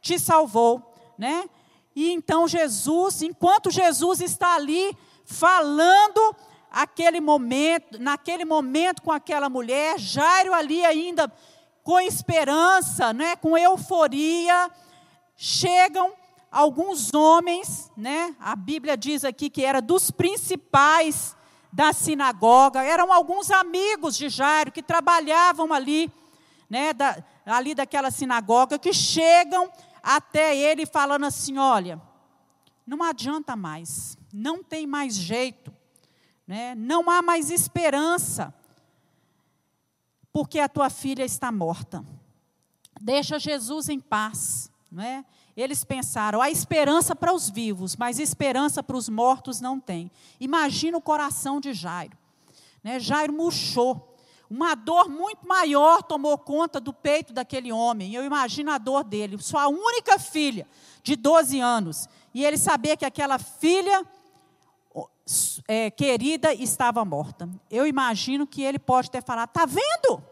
te 0.00 0.18
salvou, 0.18 0.94
né? 1.16 1.48
E 1.94 2.10
então 2.10 2.48
Jesus, 2.48 3.22
enquanto 3.22 3.70
Jesus 3.70 4.20
está 4.20 4.54
ali 4.54 4.96
falando 5.24 6.34
aquele 6.70 7.20
momento, 7.20 7.98
naquele 7.98 8.44
momento 8.44 9.02
com 9.02 9.12
aquela 9.12 9.48
mulher, 9.48 9.98
Jairo 9.98 10.54
ali 10.54 10.84
ainda 10.84 11.30
com 11.82 11.98
esperança, 12.00 13.12
né, 13.12 13.36
com 13.36 13.56
euforia, 13.56 14.70
chegam 15.36 16.12
alguns 16.50 17.12
homens, 17.14 17.90
né? 17.96 18.36
A 18.38 18.54
Bíblia 18.54 18.96
diz 18.96 19.24
aqui 19.24 19.48
que 19.48 19.64
era 19.64 19.80
dos 19.80 20.10
principais 20.10 21.34
da 21.72 21.92
sinagoga, 21.92 22.82
eram 22.82 23.12
alguns 23.12 23.50
amigos 23.50 24.16
de 24.16 24.28
Jairo 24.28 24.70
que 24.70 24.82
trabalhavam 24.82 25.72
ali, 25.72 26.12
né, 26.68 26.92
da, 26.92 27.24
ali 27.46 27.74
daquela 27.74 28.10
sinagoga, 28.10 28.78
que 28.78 28.92
chegam 28.92 29.70
até 30.02 30.54
ele 30.54 30.84
falando 30.84 31.24
assim: 31.24 31.56
olha, 31.56 32.00
não 32.86 33.02
adianta 33.02 33.56
mais, 33.56 34.18
não 34.32 34.62
tem 34.62 34.86
mais 34.86 35.14
jeito. 35.14 35.72
Né? 36.46 36.74
Não 36.74 37.08
há 37.08 37.22
mais 37.22 37.50
esperança, 37.50 38.52
porque 40.32 40.58
a 40.58 40.68
tua 40.68 40.88
filha 40.88 41.24
está 41.24 41.52
morta. 41.52 42.04
Deixa 43.00 43.38
Jesus 43.38 43.88
em 43.88 44.00
paz. 44.00 44.70
Não 44.90 45.02
é? 45.02 45.24
Eles 45.56 45.84
pensaram, 45.84 46.40
há 46.40 46.50
esperança 46.50 47.14
para 47.14 47.32
os 47.32 47.50
vivos, 47.50 47.94
mas 47.96 48.18
esperança 48.18 48.82
para 48.82 48.96
os 48.96 49.08
mortos 49.08 49.60
não 49.60 49.78
tem. 49.78 50.10
Imagina 50.40 50.96
o 50.96 51.02
coração 51.02 51.60
de 51.60 51.74
Jairo. 51.74 52.16
Né? 52.82 52.98
Jairo 52.98 53.32
murchou. 53.32 54.08
Uma 54.48 54.74
dor 54.74 55.08
muito 55.08 55.46
maior 55.46 56.02
tomou 56.02 56.36
conta 56.36 56.78
do 56.78 56.92
peito 56.92 57.32
daquele 57.32 57.72
homem. 57.72 58.14
Eu 58.14 58.24
imagino 58.24 58.70
a 58.70 58.78
dor 58.78 59.02
dele. 59.04 59.40
Sua 59.42 59.66
única 59.68 60.18
filha, 60.18 60.66
de 61.02 61.16
12 61.16 61.58
anos. 61.58 62.08
E 62.34 62.44
ele 62.44 62.58
sabia 62.58 62.96
que 62.96 63.04
aquela 63.04 63.38
filha 63.38 64.06
é, 65.68 65.90
querida 65.90 66.52
estava 66.52 67.04
morta. 67.04 67.48
Eu 67.70 67.86
imagino 67.86 68.46
que 68.46 68.62
ele 68.62 68.78
pode 68.78 69.10
ter 69.10 69.22
falado: 69.22 69.48
está 69.48 69.66
vendo? 69.66 70.22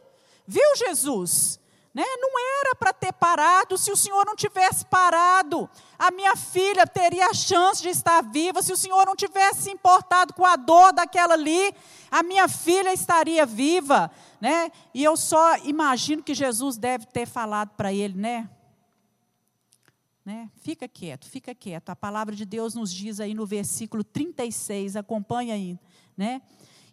Viu, 0.47 0.77
Jesus? 0.77 1.61
Né? 1.93 2.05
Não 2.19 2.31
era 2.61 2.75
para 2.77 2.93
ter 2.93 3.13
parado 3.13 3.77
se 3.77 3.91
o 3.91 3.97
Senhor 3.97 4.25
não 4.25 4.37
tivesse 4.37 4.85
parado. 4.85 5.69
A 5.99 6.11
minha 6.11 6.37
filha 6.37 6.87
teria 6.87 7.27
a 7.27 7.35
chance 7.35 7.83
de 7.83 7.89
estar 7.89 8.23
viva 8.23 8.63
se 8.63 8.73
o 8.73 8.77
Senhor 8.77 9.05
não 9.07 9.17
tivesse 9.17 9.63
se 9.63 9.71
importado 9.71 10.33
com 10.35 10.47
a 10.47 10.55
dor 10.55 10.93
daquela 10.93 11.35
ali. 11.35 11.75
A 12.11 12.23
minha 12.23 12.47
filha 12.47 12.93
estaria 12.93 13.45
viva. 13.45 14.11
Né? 14.41 14.71
E 14.95 15.03
eu 15.03 15.17
só 15.17 15.57
imagino 15.59 16.23
que 16.23 16.33
Jesus 16.33 16.77
deve 16.77 17.07
ter 17.07 17.27
falado 17.27 17.71
para 17.77 17.93
ele, 17.93 18.17
né? 18.17 18.49
Né? 20.25 20.50
Fica 20.57 20.87
quieto, 20.87 21.27
fica 21.27 21.55
quieto. 21.55 21.91
A 21.91 21.97
palavra 21.97 22.35
de 22.35 22.45
Deus 22.45 22.75
nos 22.75 22.93
diz 22.93 23.21
aí 23.21 23.35
no 23.35 23.47
versículo 23.47 24.05
36, 24.05 24.97
acompanha 24.97 25.55
aí, 25.55 25.79
né? 26.17 26.43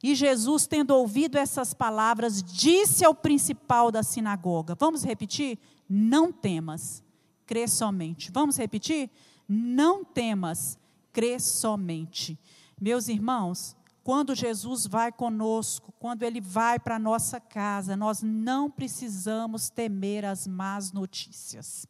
E 0.01 0.13
Jesus, 0.13 0.67
tendo 0.67 0.91
ouvido 0.91 1.37
essas 1.37 1.73
palavras, 1.73 2.43
disse 2.43 3.03
ao 3.03 3.15
principal 3.15 3.91
da 3.91 4.03
sinagoga: 4.03 4.75
Vamos 4.75 5.03
repetir? 5.03 5.57
Não 5.89 6.31
temas, 6.31 7.03
crê 7.45 7.67
somente. 7.67 8.31
Vamos 8.31 8.57
repetir? 8.57 9.09
Não 9.47 10.03
temas, 10.03 10.77
crê 11.11 11.39
somente. 11.39 12.37
Meus 12.79 13.07
irmãos, 13.07 13.75
quando 14.03 14.35
Jesus 14.35 14.85
vai 14.85 15.11
conosco, 15.11 15.93
quando 15.99 16.23
ele 16.23 16.39
vai 16.39 16.79
para 16.79 16.95
a 16.95 16.99
nossa 16.99 17.39
casa, 17.39 17.97
nós 17.97 18.21
não 18.21 18.69
precisamos 18.69 19.69
temer 19.69 20.23
as 20.23 20.45
más 20.45 20.91
notícias. 20.91 21.87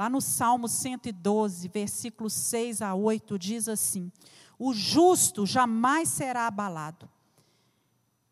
Lá 0.00 0.08
no 0.08 0.22
Salmo 0.22 0.66
112, 0.66 1.68
versículos 1.68 2.32
6 2.32 2.80
a 2.80 2.94
8, 2.94 3.38
diz 3.38 3.68
assim: 3.68 4.10
O 4.58 4.72
justo 4.72 5.44
jamais 5.44 6.08
será 6.08 6.46
abalado 6.46 7.06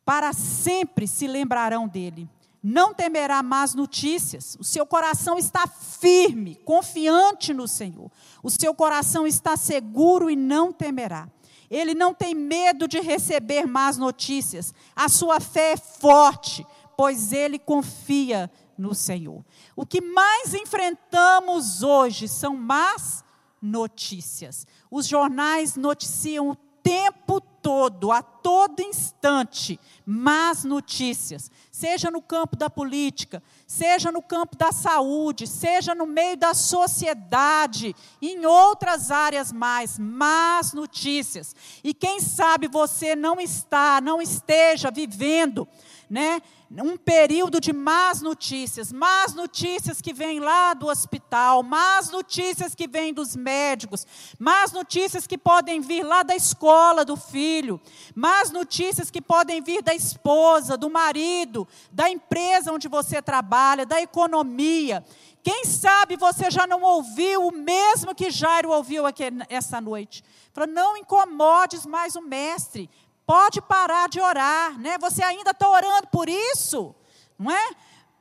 para 0.02 0.32
sempre 0.32 1.06
se 1.06 1.26
lembrarão 1.26 1.86
dele. 1.86 2.26
Não 2.62 2.94
temerá 2.94 3.42
más 3.42 3.74
notícias. 3.74 4.56
O 4.58 4.64
seu 4.64 4.86
coração 4.86 5.36
está 5.36 5.66
firme, 5.66 6.54
confiante 6.64 7.52
no 7.52 7.68
Senhor. 7.68 8.10
O 8.42 8.48
seu 8.48 8.74
coração 8.74 9.26
está 9.26 9.54
seguro 9.54 10.30
e 10.30 10.36
não 10.36 10.72
temerá. 10.72 11.28
Ele 11.70 11.92
não 11.94 12.14
tem 12.14 12.34
medo 12.34 12.88
de 12.88 12.98
receber 12.98 13.66
más 13.66 13.98
notícias. 13.98 14.72
A 14.96 15.06
sua 15.06 15.38
fé 15.38 15.72
é 15.72 15.76
forte, 15.76 16.66
pois 16.96 17.30
ele 17.30 17.58
confia 17.58 18.50
no 18.78 18.94
Senhor. 18.94 19.44
O 19.74 19.84
que 19.84 20.00
mais 20.00 20.54
enfrentamos 20.54 21.82
hoje 21.82 22.28
são 22.28 22.56
más 22.56 23.24
notícias. 23.60 24.66
Os 24.90 25.06
jornais 25.06 25.74
noticiam 25.74 26.50
o 26.50 26.56
tempo 26.82 27.40
todo, 27.40 28.10
a 28.10 28.22
todo 28.22 28.80
instante, 28.80 29.78
más 30.06 30.64
notícias, 30.64 31.50
seja 31.70 32.10
no 32.10 32.22
campo 32.22 32.56
da 32.56 32.70
política, 32.70 33.42
seja 33.66 34.10
no 34.10 34.22
campo 34.22 34.56
da 34.56 34.72
saúde, 34.72 35.46
seja 35.46 35.94
no 35.94 36.06
meio 36.06 36.36
da 36.36 36.54
sociedade, 36.54 37.94
em 38.22 38.46
outras 38.46 39.10
áreas 39.10 39.52
mais, 39.52 39.98
más 39.98 40.72
notícias. 40.72 41.54
E 41.84 41.92
quem 41.92 42.20
sabe 42.20 42.68
você 42.68 43.14
não 43.14 43.38
está, 43.38 44.00
não 44.00 44.22
esteja 44.22 44.90
vivendo, 44.90 45.68
né, 46.08 46.40
um 46.70 46.96
período 46.96 47.60
de 47.60 47.72
más 47.72 48.20
notícias, 48.20 48.92
más 48.92 49.34
notícias 49.34 50.00
que 50.00 50.12
vêm 50.12 50.40
lá 50.40 50.74
do 50.74 50.86
hospital, 50.86 51.62
más 51.62 52.10
notícias 52.10 52.74
que 52.74 52.86
vêm 52.86 53.12
dos 53.12 53.34
médicos, 53.34 54.06
más 54.38 54.72
notícias 54.72 55.26
que 55.26 55.38
podem 55.38 55.80
vir 55.80 56.02
lá 56.02 56.22
da 56.22 56.34
escola 56.34 57.04
do 57.04 57.16
filho, 57.16 57.80
más 58.14 58.50
notícias 58.50 59.10
que 59.10 59.20
podem 59.20 59.62
vir 59.62 59.82
da 59.82 59.94
esposa, 59.94 60.76
do 60.76 60.90
marido, 60.90 61.66
da 61.90 62.08
empresa 62.08 62.72
onde 62.72 62.88
você 62.88 63.20
trabalha, 63.22 63.86
da 63.86 64.00
economia. 64.00 65.04
Quem 65.42 65.64
sabe 65.64 66.16
você 66.16 66.50
já 66.50 66.66
não 66.66 66.82
ouviu 66.82 67.46
o 67.46 67.52
mesmo 67.52 68.14
que 68.14 68.30
Jairo 68.30 68.70
ouviu 68.70 69.06
aqui 69.06 69.24
essa 69.48 69.80
noite? 69.80 70.22
Falou, 70.52 70.68
não 70.68 70.96
incomodes 70.96 71.86
mais 71.86 72.16
o 72.16 72.20
mestre, 72.20 72.90
Pode 73.28 73.60
parar 73.60 74.08
de 74.08 74.18
orar, 74.18 74.78
né? 74.78 74.96
Você 74.96 75.22
ainda 75.22 75.50
está 75.50 75.68
orando 75.68 76.06
por 76.06 76.30
isso, 76.30 76.94
não 77.38 77.52
é? 77.52 77.70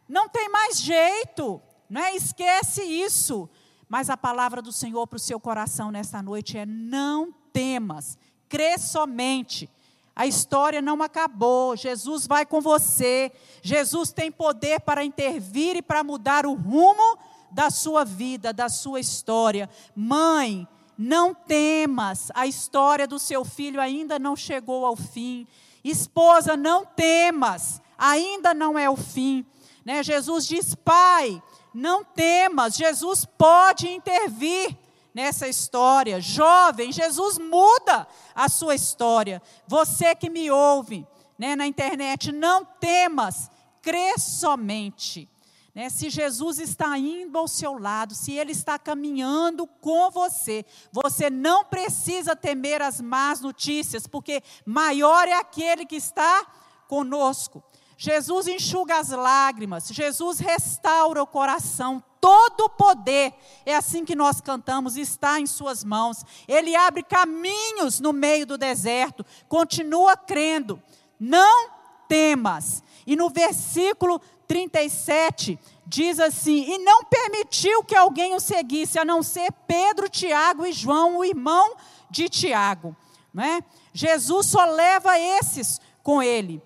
Não 0.05 0.27
tem 0.27 0.49
mais 0.49 0.81
jeito, 0.81 1.61
não 1.89 2.01
é? 2.01 2.13
Esquece 2.13 2.83
isso. 2.83 3.49
Mas 3.87 4.09
a 4.09 4.17
palavra 4.17 4.61
do 4.61 4.73
Senhor 4.73 5.07
para 5.07 5.15
o 5.15 5.19
seu 5.19 5.39
coração 5.39 5.91
nesta 5.91 6.21
noite 6.21 6.57
é: 6.57 6.65
não 6.65 7.33
temas, 7.53 8.17
crê 8.49 8.77
somente. 8.77 9.69
A 10.13 10.27
história 10.27 10.81
não 10.81 11.01
acabou. 11.01 11.77
Jesus 11.77 12.27
vai 12.27 12.45
com 12.45 12.59
você. 12.59 13.31
Jesus 13.61 14.11
tem 14.11 14.29
poder 14.29 14.81
para 14.81 15.05
intervir 15.05 15.77
e 15.77 15.81
para 15.81 16.03
mudar 16.03 16.45
o 16.45 16.53
rumo 16.53 17.17
da 17.49 17.69
sua 17.69 18.03
vida, 18.03 18.51
da 18.51 18.67
sua 18.67 18.99
história. 18.99 19.69
Mãe, 19.95 20.67
não 20.97 21.33
temas, 21.33 22.31
a 22.33 22.47
história 22.47 23.05
do 23.05 23.19
seu 23.19 23.45
filho 23.45 23.79
ainda 23.79 24.17
não 24.17 24.35
chegou 24.35 24.85
ao 24.85 24.95
fim. 24.95 25.47
Esposa, 25.83 26.57
não 26.57 26.85
temas, 26.85 27.81
ainda 27.97 28.53
não 28.53 28.77
é 28.79 28.89
o 28.89 28.95
fim. 28.95 29.45
Né? 29.85 30.01
Jesus 30.01 30.47
diz: 30.47 30.73
Pai, 30.73 31.41
não 31.73 32.03
temas, 32.03 32.75
Jesus 32.75 33.25
pode 33.25 33.87
intervir 33.87 34.75
nessa 35.13 35.47
história. 35.47 36.19
Jovem, 36.19 36.91
Jesus 36.91 37.37
muda 37.37 38.07
a 38.33 38.49
sua 38.49 38.75
história. 38.75 39.41
Você 39.67 40.15
que 40.15 40.29
me 40.29 40.49
ouve 40.49 41.05
né, 41.37 41.55
na 41.55 41.67
internet, 41.67 42.31
não 42.31 42.65
temas, 42.65 43.49
crê 43.81 44.17
somente. 44.17 45.29
Né? 45.77 45.91
Se 45.91 46.09
Jesus 46.09 46.57
está 46.57 46.97
indo 46.97 47.37
ao 47.37 47.47
seu 47.47 47.77
lado, 47.77 48.15
se 48.15 48.31
Ele 48.31 48.51
está 48.51 48.79
caminhando 48.79 49.67
com 49.67 50.09
você, 50.09 50.65
você 50.91 51.29
não 51.29 51.63
precisa 51.63 52.35
temer 52.35 52.81
as 52.81 52.99
más 52.99 53.41
notícias, 53.41 54.07
porque 54.07 54.41
maior 54.65 55.27
é 55.27 55.33
aquele 55.33 55.85
que 55.85 55.95
está 55.95 56.47
conosco. 56.87 57.63
Jesus 57.95 58.47
enxuga 58.47 58.97
as 58.97 59.09
lágrimas, 59.09 59.89
Jesus 59.89 60.39
restaura 60.39 61.21
o 61.21 61.27
coração, 61.27 62.03
todo 62.19 62.61
o 62.61 62.69
poder, 62.69 63.31
é 63.63 63.75
assim 63.75 64.03
que 64.03 64.15
nós 64.15 64.41
cantamos, 64.41 64.97
está 64.97 65.39
em 65.39 65.45
Suas 65.45 65.83
mãos. 65.83 66.25
Ele 66.47 66.75
abre 66.75 67.03
caminhos 67.03 67.99
no 67.99 68.11
meio 68.11 68.47
do 68.47 68.57
deserto, 68.57 69.23
continua 69.47 70.17
crendo, 70.17 70.81
não 71.19 71.69
temas. 72.07 72.81
E 73.05 73.15
no 73.15 73.29
versículo 73.29 74.19
37 74.47 75.59
diz 75.85 76.19
assim: 76.19 76.63
E 76.71 76.77
não 76.79 77.03
permitiu 77.03 77.83
que 77.83 77.95
alguém 77.95 78.33
o 78.33 78.39
seguisse, 78.39 78.97
a 78.97 79.05
não 79.05 79.21
ser 79.21 79.51
Pedro, 79.67 80.09
Tiago 80.09 80.65
e 80.65 80.71
João, 80.71 81.17
o 81.17 81.25
irmão 81.25 81.75
de 82.09 82.29
Tiago. 82.29 82.95
Não 83.33 83.43
é? 83.43 83.61
Jesus 83.93 84.47
só 84.47 84.65
leva 84.65 85.19
esses 85.19 85.79
com 86.01 86.21
ele. 86.23 86.61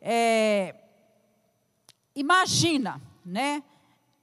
É, 0.00 0.74
imagina, 2.14 3.00
né? 3.24 3.62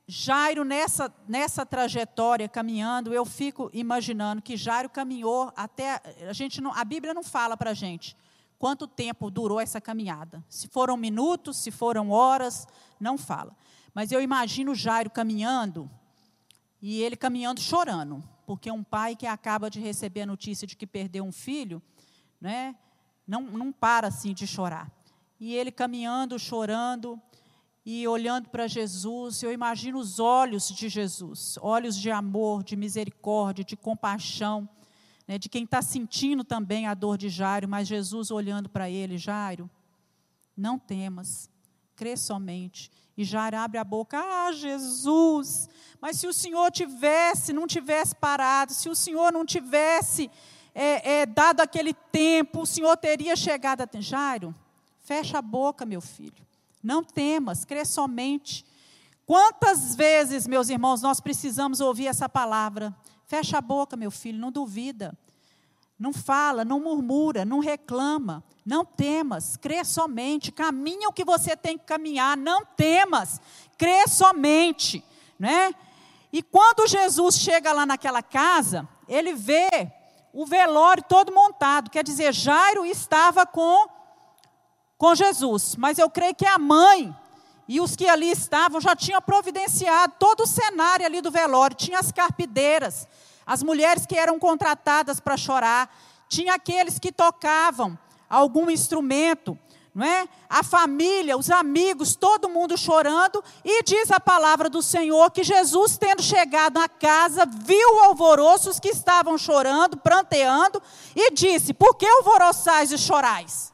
Jairo 0.06 0.66
nessa, 0.66 1.14
nessa 1.28 1.66
trajetória 1.66 2.50
caminhando, 2.50 3.14
eu 3.14 3.26
fico 3.26 3.70
imaginando 3.74 4.42
que 4.42 4.58
Jairo 4.58 4.90
caminhou 4.90 5.52
até 5.56 6.02
a 6.28 6.34
gente 6.34 6.60
não, 6.60 6.74
a 6.74 6.84
Bíblia 6.84 7.14
não 7.14 7.24
fala 7.24 7.56
para 7.56 7.72
a 7.72 7.74
gente 7.74 8.16
quanto 8.64 8.88
tempo 8.88 9.30
durou 9.30 9.60
essa 9.60 9.82
caminhada. 9.82 10.42
Se 10.48 10.70
foram 10.70 10.96
minutos, 10.96 11.58
se 11.58 11.70
foram 11.70 12.12
horas, 12.12 12.66
não 12.98 13.18
fala. 13.18 13.54
Mas 13.94 14.10
eu 14.10 14.22
imagino 14.22 14.74
Jairo 14.74 15.10
caminhando 15.10 15.92
e 16.82 17.02
ele 17.02 17.18
caminhando 17.18 17.60
chorando, 17.60 18.24
porque 18.46 18.72
um 18.72 18.82
pai 18.82 19.18
que 19.18 19.28
acaba 19.28 19.70
de 19.70 19.82
receber 19.82 20.22
a 20.22 20.26
notícia 20.26 20.66
de 20.66 20.78
que 20.78 20.88
perdeu 20.88 21.26
um 21.26 21.32
filho, 21.34 21.82
né, 22.40 22.74
não, 23.28 23.42
não 23.42 23.70
para 23.70 24.08
assim 24.08 24.34
de 24.34 24.48
chorar. 24.48 24.90
E 25.42 25.54
ele 25.54 25.70
caminhando, 25.70 26.40
chorando 26.40 27.22
e 27.86 28.08
olhando 28.08 28.48
para 28.48 28.66
Jesus, 28.66 29.44
eu 29.44 29.52
imagino 29.52 30.00
os 30.00 30.20
olhos 30.20 30.70
de 30.70 30.88
Jesus, 30.88 31.58
olhos 31.62 31.98
de 31.98 32.10
amor, 32.10 32.64
de 32.64 32.78
misericórdia, 32.78 33.66
de 33.66 33.76
compaixão, 33.76 34.70
né, 35.28 35.38
de 35.38 35.50
quem 35.50 35.64
está 35.64 35.82
sentindo 35.82 36.44
também 36.44 36.88
a 36.88 36.94
dor 36.94 37.18
de 37.18 37.30
Jairo, 37.30 37.68
mas 37.68 37.88
Jesus 37.88 38.32
olhando 38.32 38.70
para 38.70 38.90
ele, 38.90 39.18
Jairo, 39.18 39.70
não 40.56 40.78
temas, 40.78 41.50
crê 41.96 42.18
somente. 42.18 42.92
E 43.16 43.24
Jairo 43.24 43.58
abre 43.58 43.78
a 43.78 43.84
boca, 43.84 44.20
ah, 44.20 44.52
Jesus, 44.52 45.70
mas 46.02 46.18
se 46.18 46.28
o 46.28 46.34
Senhor 46.34 46.72
tivesse, 46.72 47.54
não 47.54 47.68
tivesse 47.68 48.16
parado, 48.16 48.74
se 48.74 48.90
o 48.90 48.96
Senhor 48.96 49.32
não 49.32 49.46
tivesse 49.46 50.30
é, 50.74 51.22
é, 51.22 51.26
dado 51.26 51.62
aquele 51.62 51.94
tempo, 51.94 52.62
o 52.62 52.66
Senhor 52.66 52.98
teria 52.98 53.36
chegado 53.36 53.82
até 53.82 54.02
Jairo. 54.02 54.54
Fecha 55.00 55.38
a 55.38 55.42
boca, 55.42 55.86
meu 55.86 56.02
filho. 56.02 56.46
Não 56.82 57.04
temas, 57.04 57.64
crê 57.64 57.86
somente. 57.86 58.66
Quantas 59.26 59.96
vezes, 59.96 60.48
meus 60.48 60.70
irmãos, 60.70 61.02
nós 61.02 61.20
precisamos 61.20 61.80
ouvir 61.80 62.08
essa 62.08 62.28
palavra? 62.28 62.94
Fecha 63.26 63.58
a 63.58 63.62
boca, 63.62 63.96
meu 63.96 64.12
filho, 64.12 64.40
não 64.40 64.52
duvida. 64.52 65.18
Não 65.98 66.12
fala, 66.12 66.66
não 66.66 66.80
murmura, 66.80 67.46
não 67.46 67.60
reclama. 67.60 68.44
Não 68.66 68.86
temas, 68.86 69.58
crê 69.58 69.84
somente. 69.84 70.52
Caminha 70.52 71.10
o 71.10 71.14
que 71.14 71.24
você 71.24 71.56
tem 71.56 71.78
que 71.78 71.86
caminhar. 71.86 72.36
Não 72.38 72.66
temas, 72.66 73.40
crê 73.78 74.08
somente. 74.08 75.04
Né? 75.38 75.74
E 76.32 76.42
quando 76.42 76.88
Jesus 76.88 77.36
chega 77.36 77.74
lá 77.74 77.86
naquela 77.86 78.22
casa, 78.24 78.88
ele 79.08 79.34
vê 79.34 79.92
o 80.34 80.46
velório 80.46 81.04
todo 81.04 81.34
montado. 81.34 81.92
Quer 81.92 82.04
dizer, 82.04 82.34
Jairo 82.34 82.86
estava 82.86 83.46
com, 83.46 83.88
com 84.98 85.14
Jesus. 85.14 85.76
Mas 85.76 86.00
eu 86.00 86.10
creio 86.10 86.34
que 86.34 86.46
a 86.46 86.58
mãe 86.58 87.16
e 87.68 87.80
os 87.80 87.96
que 87.96 88.08
ali 88.08 88.30
estavam 88.30 88.82
já 88.82 88.96
tinham 88.96 89.22
providenciado 89.22 90.14
todo 90.20 90.42
o 90.42 90.48
cenário 90.48 91.06
ali 91.06 91.22
do 91.22 91.32
velório. 91.32 91.76
Tinha 91.76 92.00
as 92.00 92.12
carpideiras, 92.12 93.08
as 93.46 93.64
mulheres 93.64 94.06
que 94.06 94.18
eram 94.18 94.38
contratadas 94.38 95.20
para 95.20 95.38
chorar, 95.38 95.94
tinha 96.28 96.56
aqueles 96.56 97.00
que 97.00 97.12
tocavam 97.12 97.98
algum 98.30 98.70
instrumento, 98.70 99.58
não 99.94 100.06
é? 100.06 100.28
A 100.50 100.64
família, 100.64 101.38
os 101.38 101.52
amigos, 101.52 102.16
todo 102.16 102.50
mundo 102.50 102.76
chorando, 102.76 103.44
e 103.64 103.84
diz 103.84 104.10
a 104.12 104.20
palavra 104.20 104.70
do 104.70 104.82
Senhor 104.82 105.30
que 105.30 105.44
Jesus, 105.44 105.98
tendo 105.98 106.24
chegado 106.24 106.80
na 106.80 106.90
casa, 106.90 107.46
viu 107.46 107.96
o 107.96 108.00
alvoroço, 108.06 108.72
os 108.72 108.80
que 108.80 108.90
estavam 108.90 109.38
chorando, 109.38 109.98
pranteando, 109.98 110.82
e 111.16 111.32
disse: 111.32 111.74
Por 111.74 111.96
que 111.96 112.08
alvoroçais 112.08 112.92
e 112.92 112.98
chorais? 112.98 113.72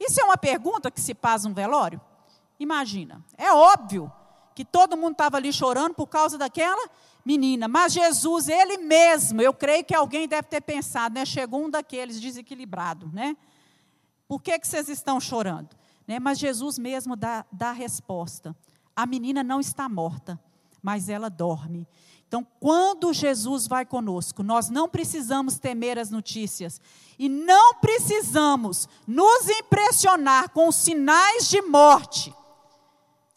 Isso 0.00 0.20
é 0.20 0.24
uma 0.24 0.38
pergunta 0.38 0.90
que 0.90 1.00
se 1.00 1.14
faz 1.14 1.44
um 1.44 1.52
velório? 1.52 2.00
Imagina, 2.62 3.24
é 3.36 3.52
óbvio 3.52 4.10
que 4.54 4.64
todo 4.64 4.96
mundo 4.96 5.12
estava 5.12 5.36
ali 5.36 5.52
chorando 5.52 5.94
por 5.94 6.06
causa 6.06 6.38
daquela 6.38 6.88
menina, 7.24 7.66
mas 7.66 7.92
Jesus, 7.92 8.48
ele 8.48 8.78
mesmo, 8.78 9.42
eu 9.42 9.52
creio 9.52 9.84
que 9.84 9.94
alguém 9.94 10.28
deve 10.28 10.46
ter 10.46 10.60
pensado, 10.60 11.16
né? 11.16 11.24
Chegou 11.24 11.64
um 11.64 11.70
daqueles 11.70 12.20
desequilibrados, 12.20 13.12
né? 13.12 13.36
Por 14.28 14.40
que, 14.40 14.56
que 14.60 14.68
vocês 14.68 14.88
estão 14.88 15.20
chorando? 15.20 15.70
Né? 16.06 16.20
Mas 16.20 16.38
Jesus 16.38 16.78
mesmo 16.78 17.16
dá, 17.16 17.44
dá 17.50 17.70
a 17.70 17.72
resposta. 17.72 18.54
A 18.94 19.06
menina 19.06 19.42
não 19.42 19.58
está 19.58 19.88
morta, 19.88 20.40
mas 20.80 21.08
ela 21.08 21.28
dorme. 21.28 21.86
Então, 22.28 22.46
quando 22.60 23.12
Jesus 23.12 23.66
vai 23.66 23.84
conosco, 23.84 24.42
nós 24.44 24.70
não 24.70 24.88
precisamos 24.88 25.58
temer 25.58 25.98
as 25.98 26.10
notícias 26.10 26.80
e 27.18 27.28
não 27.28 27.74
precisamos 27.74 28.88
nos 29.04 29.48
impressionar 29.48 30.50
com 30.50 30.68
os 30.68 30.76
sinais 30.76 31.48
de 31.48 31.60
morte. 31.60 32.32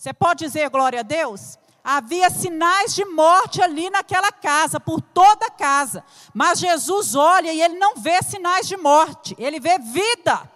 Você 0.06 0.14
pode 0.14 0.46
dizer 0.46 0.70
glória 0.70 1.00
a 1.00 1.02
Deus? 1.02 1.58
Havia 1.84 2.30
sinais 2.30 2.94
de 2.94 3.04
morte 3.06 3.60
ali 3.60 3.90
naquela 3.90 4.32
casa, 4.32 4.80
por 4.80 5.02
toda 5.02 5.48
a 5.48 5.50
casa. 5.50 6.04
Mas 6.32 6.60
Jesus 6.60 7.16
olha 7.16 7.52
e 7.52 7.60
ele 7.60 7.80
não 7.80 7.96
vê 7.96 8.22
sinais 8.22 8.68
de 8.68 8.78
morte, 8.78 9.36
ele 9.40 9.60
vê 9.60 9.80
vida. 9.80 10.48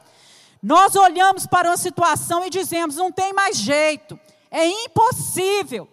Nós 0.62 0.96
olhamos 0.96 1.48
para 1.48 1.68
uma 1.68 1.78
situação 1.78 2.46
e 2.46 2.52
dizemos: 2.52 2.98
não 2.98 3.12
tem 3.12 3.34
mais 3.34 3.58
jeito, 3.58 4.20
é 4.52 4.68
impossível. 4.68 5.90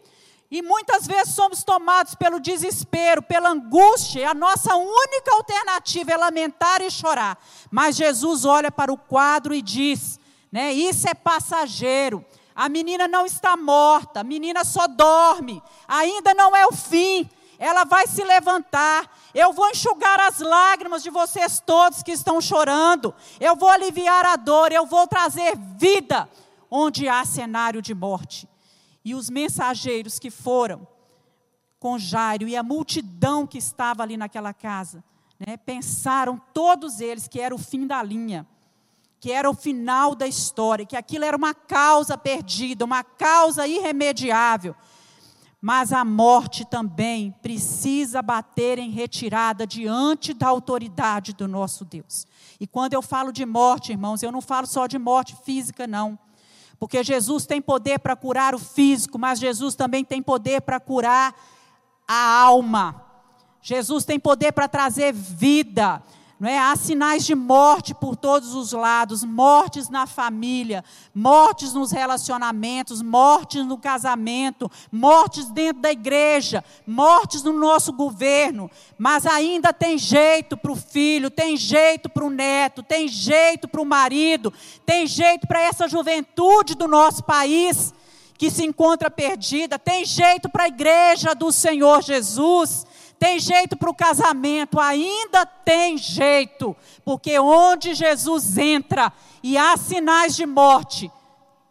E 0.50 0.60
muitas 0.60 1.06
vezes 1.06 1.34
somos 1.34 1.64
tomados 1.64 2.14
pelo 2.14 2.38
desespero, 2.38 3.22
pela 3.22 3.48
angústia, 3.48 4.20
e 4.20 4.24
a 4.24 4.34
nossa 4.34 4.76
única 4.76 5.32
alternativa 5.32 6.12
é 6.12 6.16
lamentar 6.18 6.82
e 6.82 6.90
chorar. 6.90 7.42
Mas 7.70 7.96
Jesus 7.96 8.44
olha 8.44 8.70
para 8.70 8.92
o 8.92 8.98
quadro 8.98 9.54
e 9.54 9.62
diz: 9.62 10.20
né, 10.52 10.74
Isso 10.74 11.08
é 11.08 11.14
passageiro. 11.14 12.22
A 12.56 12.68
menina 12.68 13.06
não 13.06 13.26
está 13.26 13.56
morta, 13.56 14.20
a 14.20 14.24
menina 14.24 14.64
só 14.64 14.88
dorme, 14.88 15.62
ainda 15.86 16.32
não 16.34 16.56
é 16.56 16.66
o 16.66 16.72
fim 16.72 17.28
ela 17.58 17.84
vai 17.84 18.06
se 18.06 18.22
levantar. 18.22 19.10
Eu 19.34 19.52
vou 19.52 19.68
enxugar 19.70 20.20
as 20.20 20.40
lágrimas 20.40 21.02
de 21.02 21.10
vocês 21.10 21.60
todos 21.60 22.02
que 22.02 22.12
estão 22.12 22.40
chorando. 22.40 23.14
Eu 23.40 23.56
vou 23.56 23.68
aliviar 23.68 24.24
a 24.26 24.36
dor, 24.36 24.72
eu 24.72 24.86
vou 24.86 25.06
trazer 25.06 25.56
vida 25.56 26.28
onde 26.70 27.08
há 27.08 27.24
cenário 27.24 27.80
de 27.80 27.94
morte. 27.94 28.48
E 29.04 29.14
os 29.14 29.30
mensageiros 29.30 30.18
que 30.18 30.30
foram 30.30 30.86
com 31.78 31.98
Jairo 31.98 32.48
e 32.48 32.56
a 32.56 32.62
multidão 32.62 33.46
que 33.46 33.58
estava 33.58 34.02
ali 34.02 34.16
naquela 34.16 34.52
casa, 34.52 35.04
né, 35.38 35.56
pensaram 35.56 36.40
todos 36.52 37.00
eles 37.00 37.28
que 37.28 37.40
era 37.40 37.54
o 37.54 37.58
fim 37.58 37.86
da 37.86 38.02
linha, 38.02 38.46
que 39.20 39.33
era 39.33 39.48
o 39.48 39.55
final 39.55 40.14
da 40.14 40.26
história, 40.26 40.87
que 40.87 40.96
aquilo 40.96 41.24
era 41.24 41.37
uma 41.37 41.55
causa 41.55 42.16
perdida, 42.18 42.85
uma 42.85 43.02
causa 43.02 43.66
irremediável 43.66 44.74
mas 45.61 45.92
a 45.92 46.05
morte 46.05 46.64
também 46.64 47.35
precisa 47.42 48.22
bater 48.22 48.79
em 48.79 48.88
retirada 48.90 49.66
diante 49.66 50.33
da 50.33 50.46
autoridade 50.46 51.33
do 51.33 51.48
nosso 51.48 51.85
Deus. 51.85 52.24
E 52.61 52.68
quando 52.68 52.92
eu 52.92 53.02
falo 53.02 53.33
de 53.33 53.44
morte, 53.44 53.90
irmãos, 53.90 54.22
eu 54.22 54.31
não 54.31 54.40
falo 54.40 54.66
só 54.68 54.87
de 54.87 54.96
morte 54.96 55.35
física, 55.44 55.85
não. 55.85 56.16
Porque 56.79 57.02
Jesus 57.02 57.46
tem 57.46 57.61
poder 57.61 57.98
para 57.98 58.14
curar 58.14 58.55
o 58.55 58.61
físico, 58.61 59.18
mas 59.18 59.40
Jesus 59.40 59.74
também 59.74 60.05
tem 60.05 60.22
poder 60.22 60.61
para 60.61 60.79
curar 60.79 61.35
a 62.07 62.40
alma. 62.42 63.02
Jesus 63.61 64.05
tem 64.05 64.20
poder 64.20 64.52
para 64.52 64.68
trazer 64.68 65.12
vida. 65.12 66.00
Não 66.38 66.51
é? 66.51 66.59
Há 66.59 66.77
sinais 66.77 67.25
de 67.25 67.35
morte 67.35 67.94
por 67.94 68.14
todos 68.14 68.55
os 68.55 68.72
lados, 68.72 69.25
mortes 69.25 69.88
na 69.88 70.07
família, 70.07 70.85
mortes 71.14 71.72
nos 71.72 71.90
relacionamentos, 71.90 73.01
mortes 73.01 73.64
no 73.64 73.79
casamento, 73.79 74.70
mortes 74.92 75.46
dentro 75.46 75.81
da 75.81 75.90
igreja, 75.90 76.62
mortes 76.87 77.42
no 77.42 77.55
nosso 77.55 77.90
governo, 77.90 78.70
mas 78.99 79.25
ainda 79.25 79.72
tem 79.72 79.96
jeito 79.96 80.59
para 80.59 80.72
o 80.72 80.77
filho, 80.77 81.31
tem 81.31 81.57
jeito 81.57 82.11
para 82.11 82.25
o 82.25 82.31
neto, 82.31 82.83
tem 82.83 83.09
jeito 83.09 83.66
para 83.66 83.81
o 83.81 83.87
marido, 83.87 84.53
tem 84.85 85.07
jeito 85.07 85.46
para 85.46 85.62
essa 85.62 85.88
juventude 85.88 86.75
do 86.75 86.87
nosso 86.87 87.25
país 87.25 87.94
que 88.37 88.51
se 88.51 88.62
encontra 88.62 89.11
perdida, 89.11 89.79
tem 89.79 90.05
jeito 90.05 90.51
para 90.51 90.64
a 90.64 90.68
igreja 90.68 91.35
do 91.35 91.51
Senhor 91.51 92.03
Jesus 92.03 92.85
tem 93.18 93.38
jeito 93.38 93.76
para 93.76 93.90
o 93.90 93.94
casamento, 93.94 94.79
ainda 94.79 95.46
tem 95.46 95.96
jeito, 95.96 96.76
porque 97.05 97.38
onde 97.38 97.94
Jesus 97.94 98.59
entra 98.59 99.12
e 99.42 99.57
há 99.57 99.76
sinais 99.76 100.37
de 100.37 100.46
morte, 100.46 101.11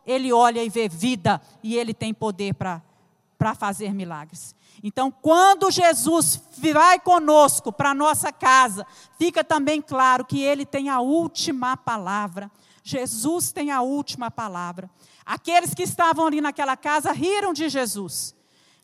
ele 0.05 0.31
olha 0.31 0.63
e 0.63 0.69
vê 0.69 0.87
vida 0.87 1.41
e 1.63 1.77
ele 1.77 1.93
tem 1.93 2.13
poder 2.13 2.53
para 2.53 3.55
fazer 3.55 3.93
milagres. 3.93 4.55
Então, 4.83 5.09
quando 5.09 5.71
Jesus 5.71 6.41
vai 6.57 6.99
conosco 6.99 7.71
para 7.71 7.93
nossa 7.93 8.31
casa, 8.31 8.85
fica 9.17 9.43
também 9.43 9.81
claro 9.81 10.25
que 10.25 10.41
ele 10.41 10.65
tem 10.65 10.89
a 10.89 10.99
última 10.99 11.75
palavra. 11.75 12.51
Jesus 12.83 13.51
tem 13.51 13.71
a 13.71 13.81
última 13.81 14.29
palavra. 14.29 14.89
Aqueles 15.25 15.73
que 15.73 15.81
estavam 15.81 16.27
ali 16.27 16.39
naquela 16.39 16.77
casa 16.77 17.11
riram 17.11 17.51
de 17.51 17.67
Jesus. 17.67 18.35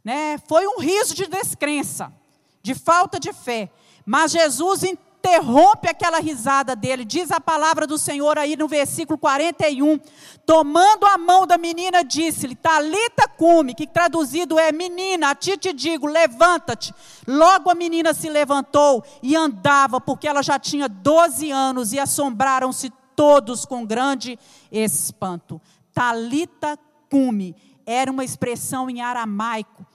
Né? 0.03 0.39
Foi 0.47 0.65
um 0.65 0.79
riso 0.79 1.13
de 1.13 1.27
descrença 1.27 2.11
de 2.61 2.73
falta 2.73 3.19
de 3.19 3.33
fé. 3.33 3.69
Mas 4.05 4.31
Jesus 4.31 4.83
interrompe 4.83 5.87
aquela 5.87 6.19
risada 6.19 6.75
dele, 6.75 7.05
diz 7.05 7.31
a 7.31 7.39
palavra 7.39 7.85
do 7.85 7.97
Senhor 7.97 8.39
aí 8.39 8.57
no 8.57 8.67
versículo 8.67 9.17
41. 9.17 9.99
Tomando 10.45 11.05
a 11.05 11.17
mão 11.17 11.45
da 11.45 11.57
menina, 11.57 12.03
disse-lhe: 12.03 12.55
Talita 12.55 13.27
cume, 13.27 13.75
que 13.75 13.85
traduzido 13.85 14.59
é: 14.59 14.71
Menina, 14.71 15.29
a 15.29 15.35
ti 15.35 15.55
te 15.57 15.71
digo, 15.71 16.07
levanta-te. 16.07 16.93
Logo 17.27 17.69
a 17.69 17.75
menina 17.75 18.13
se 18.13 18.29
levantou 18.29 19.03
e 19.21 19.35
andava, 19.35 20.01
porque 20.01 20.27
ela 20.27 20.41
já 20.41 20.57
tinha 20.57 20.89
12 20.89 21.51
anos, 21.51 21.93
e 21.93 21.99
assombraram-se 21.99 22.91
todos 23.15 23.65
com 23.65 23.85
grande 23.85 24.39
espanto. 24.71 25.61
Talita 25.93 26.79
cume 27.09 27.55
era 27.85 28.11
uma 28.11 28.23
expressão 28.23 28.89
em 28.89 29.01
aramaico 29.01 29.85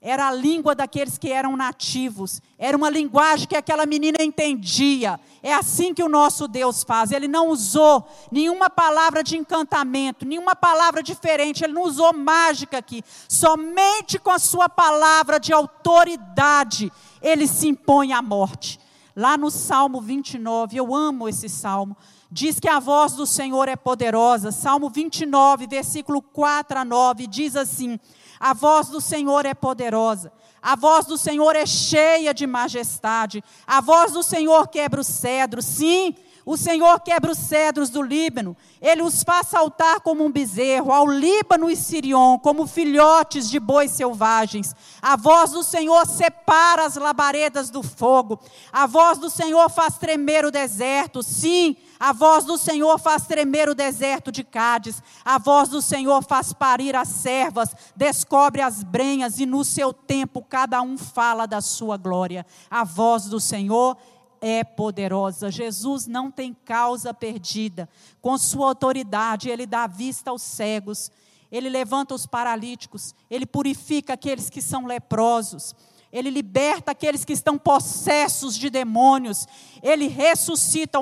era 0.00 0.28
a 0.28 0.32
língua 0.32 0.76
daqueles 0.76 1.18
que 1.18 1.32
eram 1.32 1.56
nativos. 1.56 2.40
Era 2.56 2.76
uma 2.76 2.88
linguagem 2.88 3.48
que 3.48 3.56
aquela 3.56 3.84
menina 3.84 4.22
entendia. 4.22 5.18
É 5.42 5.52
assim 5.52 5.92
que 5.92 6.02
o 6.02 6.08
nosso 6.08 6.46
Deus 6.46 6.84
faz. 6.84 7.10
Ele 7.10 7.26
não 7.26 7.48
usou 7.48 8.08
nenhuma 8.30 8.70
palavra 8.70 9.24
de 9.24 9.36
encantamento, 9.36 10.24
nenhuma 10.24 10.54
palavra 10.54 11.02
diferente. 11.02 11.64
Ele 11.64 11.72
não 11.72 11.82
usou 11.82 12.12
mágica 12.12 12.78
aqui. 12.78 13.02
Somente 13.28 14.20
com 14.20 14.30
a 14.30 14.38
sua 14.38 14.68
palavra 14.68 15.40
de 15.40 15.52
autoridade, 15.52 16.92
ele 17.20 17.48
se 17.48 17.66
impõe 17.66 18.12
à 18.12 18.22
morte. 18.22 18.78
Lá 19.16 19.36
no 19.36 19.50
Salmo 19.50 20.00
29, 20.00 20.76
eu 20.76 20.94
amo 20.94 21.28
esse 21.28 21.48
salmo. 21.48 21.96
Diz 22.30 22.60
que 22.60 22.68
a 22.68 22.78
voz 22.78 23.14
do 23.14 23.26
Senhor 23.26 23.68
é 23.68 23.74
poderosa. 23.74 24.52
Salmo 24.52 24.88
29, 24.90 25.66
versículo 25.66 26.22
4 26.22 26.78
a 26.78 26.84
9, 26.84 27.26
diz 27.26 27.56
assim: 27.56 27.98
a 28.38 28.52
voz 28.52 28.88
do 28.88 29.00
Senhor 29.00 29.46
é 29.46 29.54
poderosa. 29.54 30.32
A 30.60 30.74
voz 30.74 31.06
do 31.06 31.16
Senhor 31.16 31.54
é 31.54 31.64
cheia 31.64 32.34
de 32.34 32.46
majestade. 32.46 33.42
A 33.66 33.80
voz 33.80 34.12
do 34.12 34.22
Senhor 34.22 34.68
quebra 34.68 35.00
o 35.00 35.04
cedro. 35.04 35.62
Sim, 35.62 36.14
o 36.50 36.56
Senhor 36.56 36.98
quebra 37.00 37.30
os 37.30 37.36
cedros 37.36 37.90
do 37.90 38.00
Líbano, 38.00 38.56
ele 38.80 39.02
os 39.02 39.22
faz 39.22 39.48
saltar 39.48 40.00
como 40.00 40.24
um 40.24 40.32
bezerro, 40.32 40.90
ao 40.90 41.06
Líbano 41.06 41.68
e 41.68 41.76
Sirion, 41.76 42.38
como 42.38 42.66
filhotes 42.66 43.50
de 43.50 43.60
bois 43.60 43.90
selvagens. 43.90 44.74
A 45.02 45.14
voz 45.14 45.50
do 45.50 45.62
Senhor 45.62 46.06
separa 46.06 46.86
as 46.86 46.96
labaredas 46.96 47.68
do 47.68 47.82
fogo, 47.82 48.40
a 48.72 48.86
voz 48.86 49.18
do 49.18 49.28
Senhor 49.28 49.68
faz 49.68 49.98
tremer 49.98 50.46
o 50.46 50.50
deserto, 50.50 51.22
sim, 51.22 51.76
a 51.98 52.12
voz 52.12 52.44
do 52.44 52.56
Senhor 52.56 52.98
faz 52.98 53.26
tremer 53.26 53.68
o 53.68 53.74
deserto 53.74 54.30
de 54.30 54.44
Cádiz, 54.44 55.02
a 55.24 55.38
voz 55.38 55.68
do 55.68 55.82
Senhor 55.82 56.22
faz 56.22 56.52
parir 56.52 56.94
as 56.94 57.08
servas, 57.08 57.74
descobre 57.96 58.62
as 58.62 58.82
brenhas, 58.82 59.38
e 59.38 59.46
no 59.46 59.64
seu 59.64 59.92
tempo 59.92 60.42
cada 60.42 60.80
um 60.80 60.96
fala 60.96 61.46
da 61.46 61.60
sua 61.60 61.96
glória. 61.96 62.46
A 62.70 62.84
voz 62.84 63.24
do 63.24 63.40
Senhor 63.40 63.96
é 64.40 64.62
poderosa. 64.62 65.50
Jesus 65.50 66.06
não 66.06 66.30
tem 66.30 66.54
causa 66.64 67.12
perdida. 67.12 67.88
Com 68.20 68.38
sua 68.38 68.68
autoridade, 68.68 69.48
ele 69.48 69.66
dá 69.66 69.86
vista 69.86 70.30
aos 70.30 70.42
cegos, 70.42 71.10
ele 71.50 71.68
levanta 71.68 72.14
os 72.14 72.26
paralíticos, 72.26 73.14
ele 73.30 73.46
purifica 73.46 74.12
aqueles 74.12 74.50
que 74.50 74.60
são 74.60 74.86
leprosos. 74.86 75.74
Ele 76.10 76.30
liberta 76.30 76.92
aqueles 76.92 77.22
que 77.22 77.34
estão 77.34 77.58
possessos 77.58 78.56
de 78.56 78.70
demônios. 78.70 79.46
Ele 79.82 80.08
ressuscita 80.08 80.98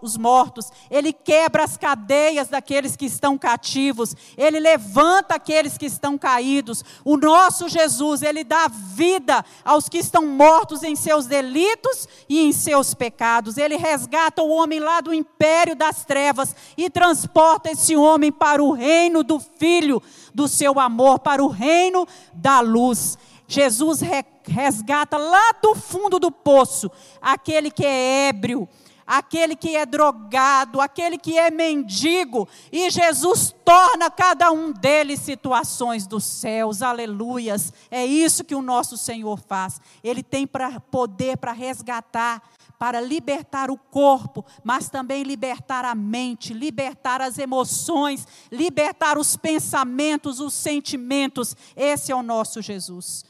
os 0.00 0.16
mortos. 0.16 0.70
Ele 0.88 1.12
quebra 1.12 1.64
as 1.64 1.76
cadeias 1.76 2.46
daqueles 2.46 2.94
que 2.94 3.06
estão 3.06 3.36
cativos. 3.36 4.14
Ele 4.36 4.60
levanta 4.60 5.34
aqueles 5.34 5.76
que 5.76 5.86
estão 5.86 6.16
caídos. 6.16 6.84
O 7.04 7.16
nosso 7.16 7.68
Jesus, 7.68 8.22
ele 8.22 8.44
dá 8.44 8.68
vida 8.68 9.44
aos 9.64 9.88
que 9.88 9.98
estão 9.98 10.24
mortos 10.24 10.84
em 10.84 10.94
seus 10.94 11.26
delitos 11.26 12.08
e 12.28 12.40
em 12.40 12.52
seus 12.52 12.94
pecados. 12.94 13.58
Ele 13.58 13.76
resgata 13.76 14.44
o 14.44 14.50
homem 14.50 14.78
lá 14.78 15.00
do 15.00 15.12
império 15.12 15.74
das 15.74 16.04
trevas 16.04 16.54
e 16.76 16.88
transporta 16.88 17.72
esse 17.72 17.96
homem 17.96 18.30
para 18.30 18.62
o 18.62 18.70
reino 18.70 19.24
do 19.24 19.40
Filho 19.40 20.00
do 20.32 20.46
seu 20.46 20.78
amor, 20.78 21.18
para 21.18 21.42
o 21.42 21.48
reino 21.48 22.06
da 22.32 22.60
luz. 22.60 23.18
Jesus 23.48 24.00
resgata 24.46 25.16
lá 25.16 25.52
do 25.62 25.74
fundo 25.74 26.18
do 26.18 26.30
poço 26.30 26.90
aquele 27.20 27.70
que 27.70 27.84
é 27.84 28.28
ébrio, 28.28 28.68
aquele 29.06 29.54
que 29.54 29.76
é 29.76 29.86
drogado, 29.86 30.80
aquele 30.80 31.16
que 31.16 31.38
é 31.38 31.50
mendigo, 31.50 32.48
e 32.72 32.90
Jesus 32.90 33.54
torna 33.64 34.10
cada 34.10 34.50
um 34.50 34.72
deles 34.72 35.20
situações 35.20 36.06
dos 36.06 36.24
céus, 36.24 36.82
aleluias. 36.82 37.72
É 37.90 38.04
isso 38.04 38.44
que 38.44 38.54
o 38.54 38.62
nosso 38.62 38.96
Senhor 38.96 39.38
faz. 39.46 39.80
Ele 40.02 40.22
tem 40.22 40.46
pra, 40.46 40.80
poder 40.80 41.36
para 41.36 41.52
resgatar, 41.52 42.42
para 42.78 43.00
libertar 43.00 43.70
o 43.70 43.78
corpo, 43.78 44.44
mas 44.62 44.90
também 44.90 45.22
libertar 45.22 45.84
a 45.84 45.94
mente, 45.94 46.52
libertar 46.52 47.22
as 47.22 47.38
emoções, 47.38 48.26
libertar 48.50 49.18
os 49.18 49.36
pensamentos, 49.36 50.40
os 50.40 50.52
sentimentos. 50.52 51.56
Esse 51.76 52.12
é 52.12 52.14
o 52.16 52.22
nosso 52.22 52.60
Jesus. 52.60 53.24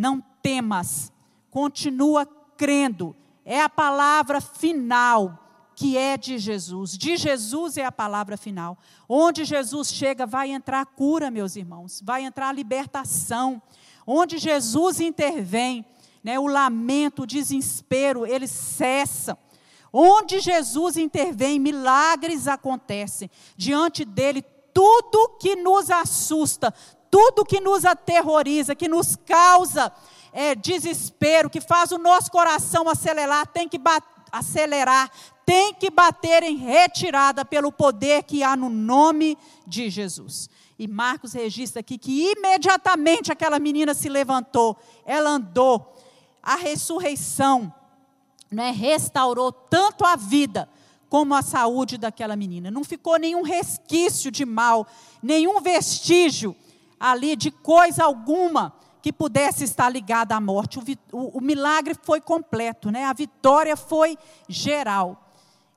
Não 0.00 0.18
temas, 0.40 1.12
continua 1.50 2.24
crendo. 2.56 3.14
É 3.44 3.60
a 3.60 3.68
palavra 3.68 4.40
final 4.40 5.70
que 5.76 5.94
é 5.94 6.16
de 6.16 6.38
Jesus. 6.38 6.96
De 6.96 7.18
Jesus 7.18 7.76
é 7.76 7.84
a 7.84 7.92
palavra 7.92 8.38
final. 8.38 8.78
Onde 9.06 9.44
Jesus 9.44 9.92
chega, 9.92 10.24
vai 10.24 10.52
entrar 10.52 10.86
cura, 10.86 11.30
meus 11.30 11.54
irmãos, 11.54 12.00
vai 12.02 12.24
entrar 12.24 12.50
libertação. 12.54 13.60
Onde 14.06 14.38
Jesus 14.38 15.00
intervém, 15.00 15.84
né, 16.24 16.38
o 16.38 16.46
lamento, 16.46 17.24
o 17.24 17.26
desespero, 17.26 18.24
eles 18.24 18.50
cessam. 18.50 19.36
Onde 19.92 20.40
Jesus 20.40 20.96
intervém, 20.96 21.58
milagres 21.58 22.48
acontecem. 22.48 23.30
Diante 23.54 24.06
dele, 24.06 24.40
tudo 24.72 25.36
que 25.38 25.56
nos 25.56 25.90
assusta, 25.90 26.72
tudo 27.10 27.44
que 27.44 27.60
nos 27.60 27.84
aterroriza, 27.84 28.74
que 28.74 28.88
nos 28.88 29.16
causa 29.16 29.92
é, 30.32 30.54
desespero, 30.54 31.50
que 31.50 31.60
faz 31.60 31.90
o 31.92 31.98
nosso 31.98 32.30
coração 32.30 32.88
acelerar, 32.88 33.46
tem 33.48 33.68
que 33.68 33.80
acelerar, 34.30 35.10
tem 35.44 35.74
que 35.74 35.90
bater 35.90 36.42
em 36.42 36.56
retirada 36.56 37.44
pelo 37.44 37.72
poder 37.72 38.22
que 38.22 38.42
há 38.42 38.56
no 38.56 38.68
nome 38.68 39.36
de 39.66 39.90
Jesus. 39.90 40.48
E 40.78 40.86
Marcos 40.86 41.32
registra 41.32 41.80
aqui 41.80 41.98
que 41.98 42.32
imediatamente 42.32 43.32
aquela 43.32 43.58
menina 43.58 43.92
se 43.92 44.08
levantou, 44.08 44.78
ela 45.04 45.30
andou, 45.30 45.94
a 46.42 46.54
ressurreição 46.54 47.74
né, 48.50 48.70
restaurou 48.70 49.52
tanto 49.52 50.04
a 50.06 50.16
vida 50.16 50.68
como 51.08 51.34
a 51.34 51.42
saúde 51.42 51.98
daquela 51.98 52.36
menina. 52.36 52.70
Não 52.70 52.84
ficou 52.84 53.18
nenhum 53.18 53.42
resquício 53.42 54.30
de 54.30 54.46
mal, 54.46 54.86
nenhum 55.22 55.60
vestígio 55.60 56.56
ali 57.00 57.34
de 57.34 57.50
coisa 57.50 58.04
alguma 58.04 58.74
que 59.00 59.10
pudesse 59.12 59.64
estar 59.64 59.88
ligada 59.88 60.36
à 60.36 60.40
morte. 60.40 60.78
O, 60.78 60.82
o, 61.16 61.38
o, 61.38 61.40
milagre 61.40 61.96
foi 62.02 62.20
completo, 62.20 62.90
né? 62.90 63.06
a 63.06 63.12
vitória 63.14 63.74
foi 63.76 64.18
geral. 64.46 65.26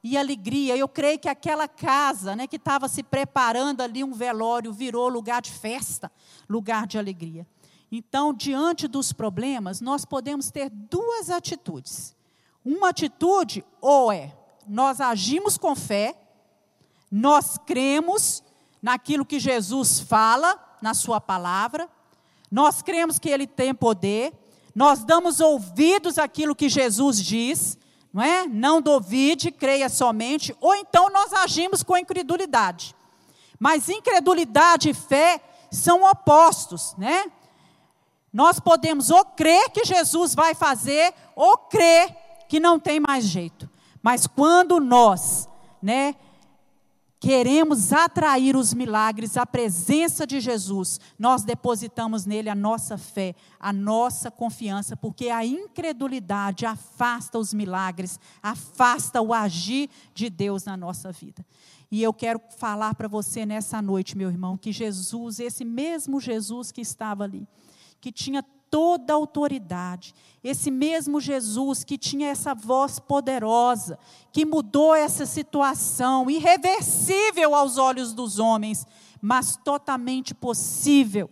E 0.03 0.17
alegria, 0.17 0.75
eu 0.75 0.89
creio 0.89 1.17
que 1.17 1.29
aquela 1.29 1.65
casa 1.65 2.35
né, 2.35 2.45
que 2.45 2.57
estava 2.57 2.89
se 2.89 3.01
preparando 3.01 3.79
ali, 3.79 4.03
um 4.03 4.11
velório, 4.11 4.73
virou 4.73 5.07
lugar 5.07 5.41
de 5.41 5.49
festa, 5.49 6.11
lugar 6.49 6.85
de 6.85 6.97
alegria. 6.97 7.47
Então, 7.89 8.33
diante 8.33 8.85
dos 8.85 9.13
problemas, 9.13 9.79
nós 9.79 10.03
podemos 10.03 10.51
ter 10.51 10.69
duas 10.69 11.29
atitudes. 11.29 12.13
Uma 12.65 12.89
atitude, 12.89 13.63
ou 13.79 14.11
é, 14.11 14.35
nós 14.67 14.99
agimos 14.99 15.57
com 15.57 15.73
fé, 15.73 16.15
nós 17.09 17.57
cremos 17.57 18.43
naquilo 18.81 19.25
que 19.25 19.39
Jesus 19.39 20.01
fala, 20.01 20.59
na 20.83 20.93
Sua 20.93 21.21
palavra, 21.21 21.87
nós 22.51 22.81
cremos 22.81 23.17
que 23.17 23.29
Ele 23.29 23.47
tem 23.47 23.73
poder, 23.73 24.33
nós 24.75 25.05
damos 25.05 25.39
ouvidos 25.39 26.17
àquilo 26.17 26.53
que 26.53 26.67
Jesus 26.67 27.23
diz, 27.23 27.77
não 28.13 28.21
é? 28.21 28.45
Não 28.45 28.81
duvide, 28.81 29.49
creia 29.49 29.87
somente, 29.87 30.53
ou 30.59 30.75
então 30.75 31.09
nós 31.09 31.31
agimos 31.31 31.83
com 31.83 31.97
incredulidade. 31.97 32.93
Mas 33.57 33.87
incredulidade 33.87 34.89
e 34.89 34.93
fé 34.93 35.41
são 35.71 36.03
opostos, 36.03 36.93
né? 36.97 37.31
Nós 38.31 38.59
podemos 38.59 39.09
ou 39.09 39.23
crer 39.23 39.69
que 39.69 39.85
Jesus 39.85 40.35
vai 40.35 40.53
fazer, 40.53 41.13
ou 41.33 41.57
crer 41.57 42.13
que 42.49 42.59
não 42.59 42.77
tem 42.77 42.99
mais 42.99 43.23
jeito. 43.23 43.69
Mas 44.01 44.27
quando 44.27 44.81
nós, 44.81 45.47
né, 45.81 46.13
queremos 47.23 47.93
atrair 47.93 48.53
os 48.53 48.73
milagres, 48.73 49.37
a 49.37 49.45
presença 49.45 50.27
de 50.27 50.41
Jesus, 50.41 50.99
nós 51.17 51.45
depositamos 51.45 52.25
nele 52.25 52.49
a 52.49 52.55
nossa 52.55 52.97
fé, 52.97 53.33
a 53.57 53.71
nossa 53.71 54.29
confiança, 54.29 54.97
porque 54.97 55.29
a 55.29 55.45
incredulidade 55.45 56.65
afasta 56.65 57.39
os 57.39 57.53
milagres, 57.53 58.19
afasta 58.41 59.21
o 59.21 59.33
agir 59.33 59.89
de 60.13 60.29
Deus 60.29 60.65
na 60.65 60.75
nossa 60.75 61.13
vida. 61.13 61.45
E 61.89 62.03
eu 62.03 62.13
quero 62.13 62.41
falar 62.57 62.93
para 62.93 63.07
você 63.07 63.45
nessa 63.45 63.81
noite, 63.81 64.17
meu 64.17 64.29
irmão, 64.29 64.57
que 64.57 64.73
Jesus, 64.73 65.39
esse 65.39 65.63
mesmo 65.63 66.19
Jesus 66.19 66.73
que 66.73 66.81
estava 66.81 67.23
ali, 67.23 67.47
que 68.01 68.11
tinha 68.11 68.43
toda 68.73 69.13
a 69.13 69.15
autoridade. 69.15 70.15
Esse 70.43 70.71
mesmo 70.71 71.21
Jesus 71.21 71.83
que 71.83 71.95
tinha 71.95 72.29
essa 72.29 72.55
voz 72.55 72.97
poderosa, 72.97 73.99
que 74.31 74.47
mudou 74.47 74.95
essa 74.95 75.27
situação, 75.27 76.27
irreversível 76.27 77.53
aos 77.53 77.77
olhos 77.77 78.13
dos 78.13 78.39
homens, 78.39 78.87
mas 79.21 79.55
totalmente 79.55 80.33
possível 80.33 81.29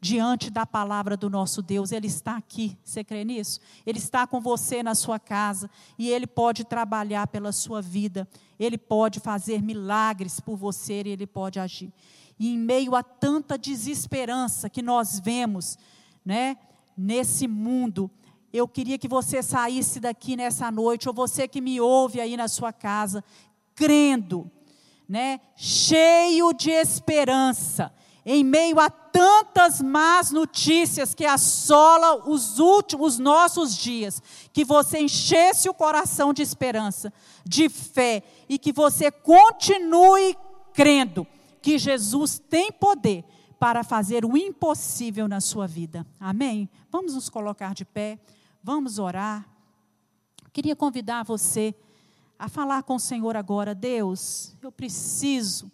diante 0.00 0.50
da 0.50 0.66
palavra 0.66 1.16
do 1.16 1.30
nosso 1.30 1.62
Deus. 1.62 1.92
Ele 1.92 2.08
está 2.08 2.36
aqui, 2.36 2.76
você 2.82 3.04
crê 3.04 3.24
nisso? 3.24 3.60
Ele 3.86 3.98
está 3.98 4.26
com 4.26 4.40
você 4.40 4.82
na 4.82 4.96
sua 4.96 5.20
casa 5.20 5.70
e 5.96 6.10
ele 6.10 6.26
pode 6.26 6.64
trabalhar 6.64 7.28
pela 7.28 7.52
sua 7.52 7.80
vida, 7.80 8.26
ele 8.58 8.76
pode 8.76 9.20
fazer 9.20 9.62
milagres 9.62 10.40
por 10.40 10.56
você 10.56 11.00
e 11.06 11.10
ele 11.10 11.28
pode 11.28 11.60
agir. 11.60 11.92
E 12.40 12.52
em 12.52 12.58
meio 12.58 12.96
a 12.96 13.04
tanta 13.04 13.56
desesperança 13.56 14.68
que 14.68 14.82
nós 14.82 15.20
vemos, 15.20 15.78
né? 16.24 16.56
Nesse 16.96 17.46
mundo. 17.46 18.10
Eu 18.52 18.68
queria 18.68 18.98
que 18.98 19.08
você 19.08 19.42
saísse 19.42 19.98
daqui 19.98 20.36
nessa 20.36 20.70
noite, 20.70 21.08
ou 21.08 21.14
você 21.14 21.48
que 21.48 21.60
me 21.60 21.80
ouve 21.80 22.20
aí 22.20 22.36
na 22.36 22.48
sua 22.48 22.72
casa, 22.72 23.24
crendo, 23.74 24.50
né, 25.08 25.40
cheio 25.56 26.52
de 26.52 26.70
esperança, 26.70 27.92
em 28.24 28.44
meio 28.44 28.78
a 28.78 28.88
tantas 28.88 29.80
más 29.80 30.30
notícias 30.30 31.14
que 31.14 31.24
assolam 31.24 32.30
os 32.30 32.58
últimos 32.58 33.14
os 33.14 33.18
nossos 33.18 33.76
dias, 33.76 34.22
que 34.52 34.64
você 34.64 35.00
enchesse 35.00 35.68
o 35.68 35.74
coração 35.74 36.32
de 36.32 36.42
esperança, 36.42 37.12
de 37.44 37.68
fé 37.68 38.22
e 38.48 38.58
que 38.58 38.72
você 38.72 39.10
continue 39.10 40.36
crendo 40.72 41.26
que 41.60 41.78
Jesus 41.78 42.38
tem 42.38 42.70
poder 42.70 43.24
para 43.62 43.84
fazer 43.84 44.24
o 44.24 44.36
impossível 44.36 45.28
na 45.28 45.40
sua 45.40 45.68
vida. 45.68 46.04
Amém? 46.18 46.68
Vamos 46.90 47.14
nos 47.14 47.28
colocar 47.28 47.74
de 47.74 47.84
pé, 47.84 48.18
vamos 48.60 48.98
orar. 48.98 49.48
Queria 50.52 50.74
convidar 50.74 51.22
você 51.22 51.72
a 52.36 52.48
falar 52.48 52.82
com 52.82 52.96
o 52.96 52.98
Senhor 52.98 53.36
agora: 53.36 53.72
Deus, 53.72 54.56
eu 54.60 54.72
preciso 54.72 55.70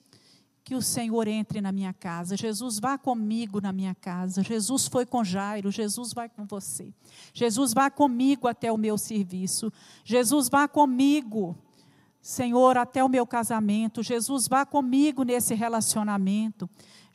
que 0.63 0.75
o 0.75 0.83
Senhor 0.83 1.27
entre 1.29 1.63
na 1.63 1.73
minha 1.73 1.95
casa. 1.95 2.37
Jesus 2.37 2.79
vá 2.79 2.99
comigo 2.99 3.59
na 3.59 3.73
minha 3.73 3.95
casa. 3.95 4.43
Jesus 4.43 4.87
foi 4.87 5.07
com 5.07 5.25
Jairo, 5.25 5.71
Jesus 5.71 6.13
vai 6.13 6.29
com 6.29 6.45
você. 6.45 6.93
Jesus 7.33 7.73
vá 7.73 7.91
comigo 7.91 8.47
até 8.47 8.71
o 8.71 8.77
meu 8.77 8.99
serviço. 8.99 9.73
Jesus 10.05 10.51
vá 10.51 10.69
comigo, 10.69 11.57
Senhor, 12.21 12.77
até 12.77 13.03
o 13.03 13.09
meu 13.09 13.27
casamento. 13.27 14.03
Jesus 14.03 14.47
vá 14.47 14.67
comigo 14.67 15.23
nesse 15.23 15.55
relacionamento. 15.55 16.69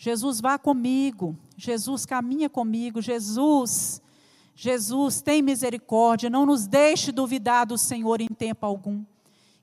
Jesus 0.03 0.41
vá 0.41 0.59
comigo. 0.59 1.33
Jesus 1.55 2.05
caminha 2.05 2.49
comigo. 2.49 3.01
Jesus, 3.01 4.01
Jesus, 4.53 5.21
tem 5.21 5.41
misericórdia. 5.41 6.29
Não 6.29 6.45
nos 6.45 6.67
deixe 6.67 7.09
duvidar 7.09 7.65
do 7.65 7.77
Senhor 7.77 8.19
em 8.19 8.27
tempo 8.27 8.65
algum 8.65 9.05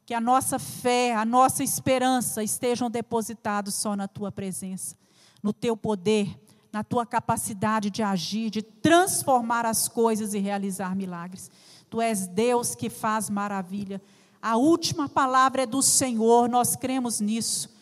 que 0.07 0.15
a 0.15 0.21
nossa 0.21 0.59
fé, 0.59 1.15
a 1.15 1.27
nossa 1.27 1.63
esperança 1.63 2.43
estejam 2.43 2.91
depositados 2.91 3.75
só 3.75 3.95
na 3.95 4.09
tua 4.09 4.33
presença, 4.33 4.97
no 5.43 5.53
teu 5.53 5.77
poder, 5.77 6.41
na 6.73 6.83
tua 6.83 7.05
capacidade 7.05 7.91
de 7.91 8.03
agir, 8.03 8.49
de 8.49 8.63
transformar 8.63 9.67
as 9.67 9.89
coisas 9.89 10.33
e 10.33 10.39
realizar 10.39 10.97
milagres. 10.97 11.51
Tu 11.91 12.01
és 12.01 12.27
Deus 12.27 12.75
que 12.75 12.89
faz 12.89 13.29
maravilha. 13.29 14.01
A 14.41 14.57
última 14.57 15.07
palavra 15.07 15.65
é 15.65 15.67
do 15.67 15.83
Senhor, 15.83 16.49
nós 16.49 16.77
cremos 16.77 17.21
nisso. 17.21 17.79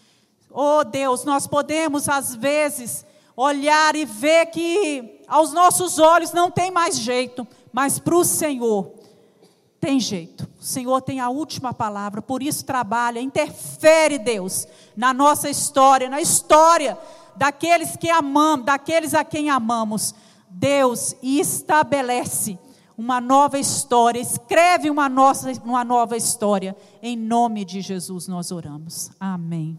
Oh 0.61 0.83
Deus, 0.83 1.23
nós 1.23 1.47
podemos 1.47 2.09
às 2.09 2.35
vezes 2.35 3.07
olhar 3.37 3.95
e 3.95 4.05
ver 4.05 4.47
que 4.47 5.23
aos 5.29 5.53
nossos 5.53 6.01
olhos 6.01 6.33
não 6.33 6.51
tem 6.51 6.69
mais 6.69 6.99
jeito, 6.99 7.47
mas 7.73 8.01
para 8.01 8.17
o 8.17 8.25
Senhor 8.25 8.93
tem 9.79 10.01
jeito. 10.01 10.49
O 10.61 10.65
Senhor 10.65 11.01
tem 11.01 11.21
a 11.21 11.31
última 11.31 11.73
palavra, 11.73 12.21
por 12.21 12.43
isso 12.43 12.65
trabalha, 12.65 13.21
interfere, 13.21 14.19
Deus, 14.19 14.67
na 14.97 15.15
nossa 15.15 15.49
história, 15.49 16.11
na 16.11 16.21
história 16.21 16.99
daqueles 17.37 17.95
que 17.95 18.11
amamos, 18.11 18.67
daqueles 18.67 19.15
a 19.15 19.23
quem 19.23 19.51
amamos. 19.51 20.13
Deus 20.51 21.15
estabelece 21.23 22.59
uma 22.97 23.21
nova 23.21 23.61
história, 23.61 24.19
escreve 24.19 24.91
uma, 24.91 25.09
nossa, 25.09 25.53
uma 25.65 25.85
nova 25.85 26.17
história. 26.17 26.77
Em 27.01 27.17
nome 27.17 27.65
de 27.65 27.81
Jesus 27.81 28.27
nós 28.27 28.51
oramos. 28.51 29.13
Amém. 29.21 29.79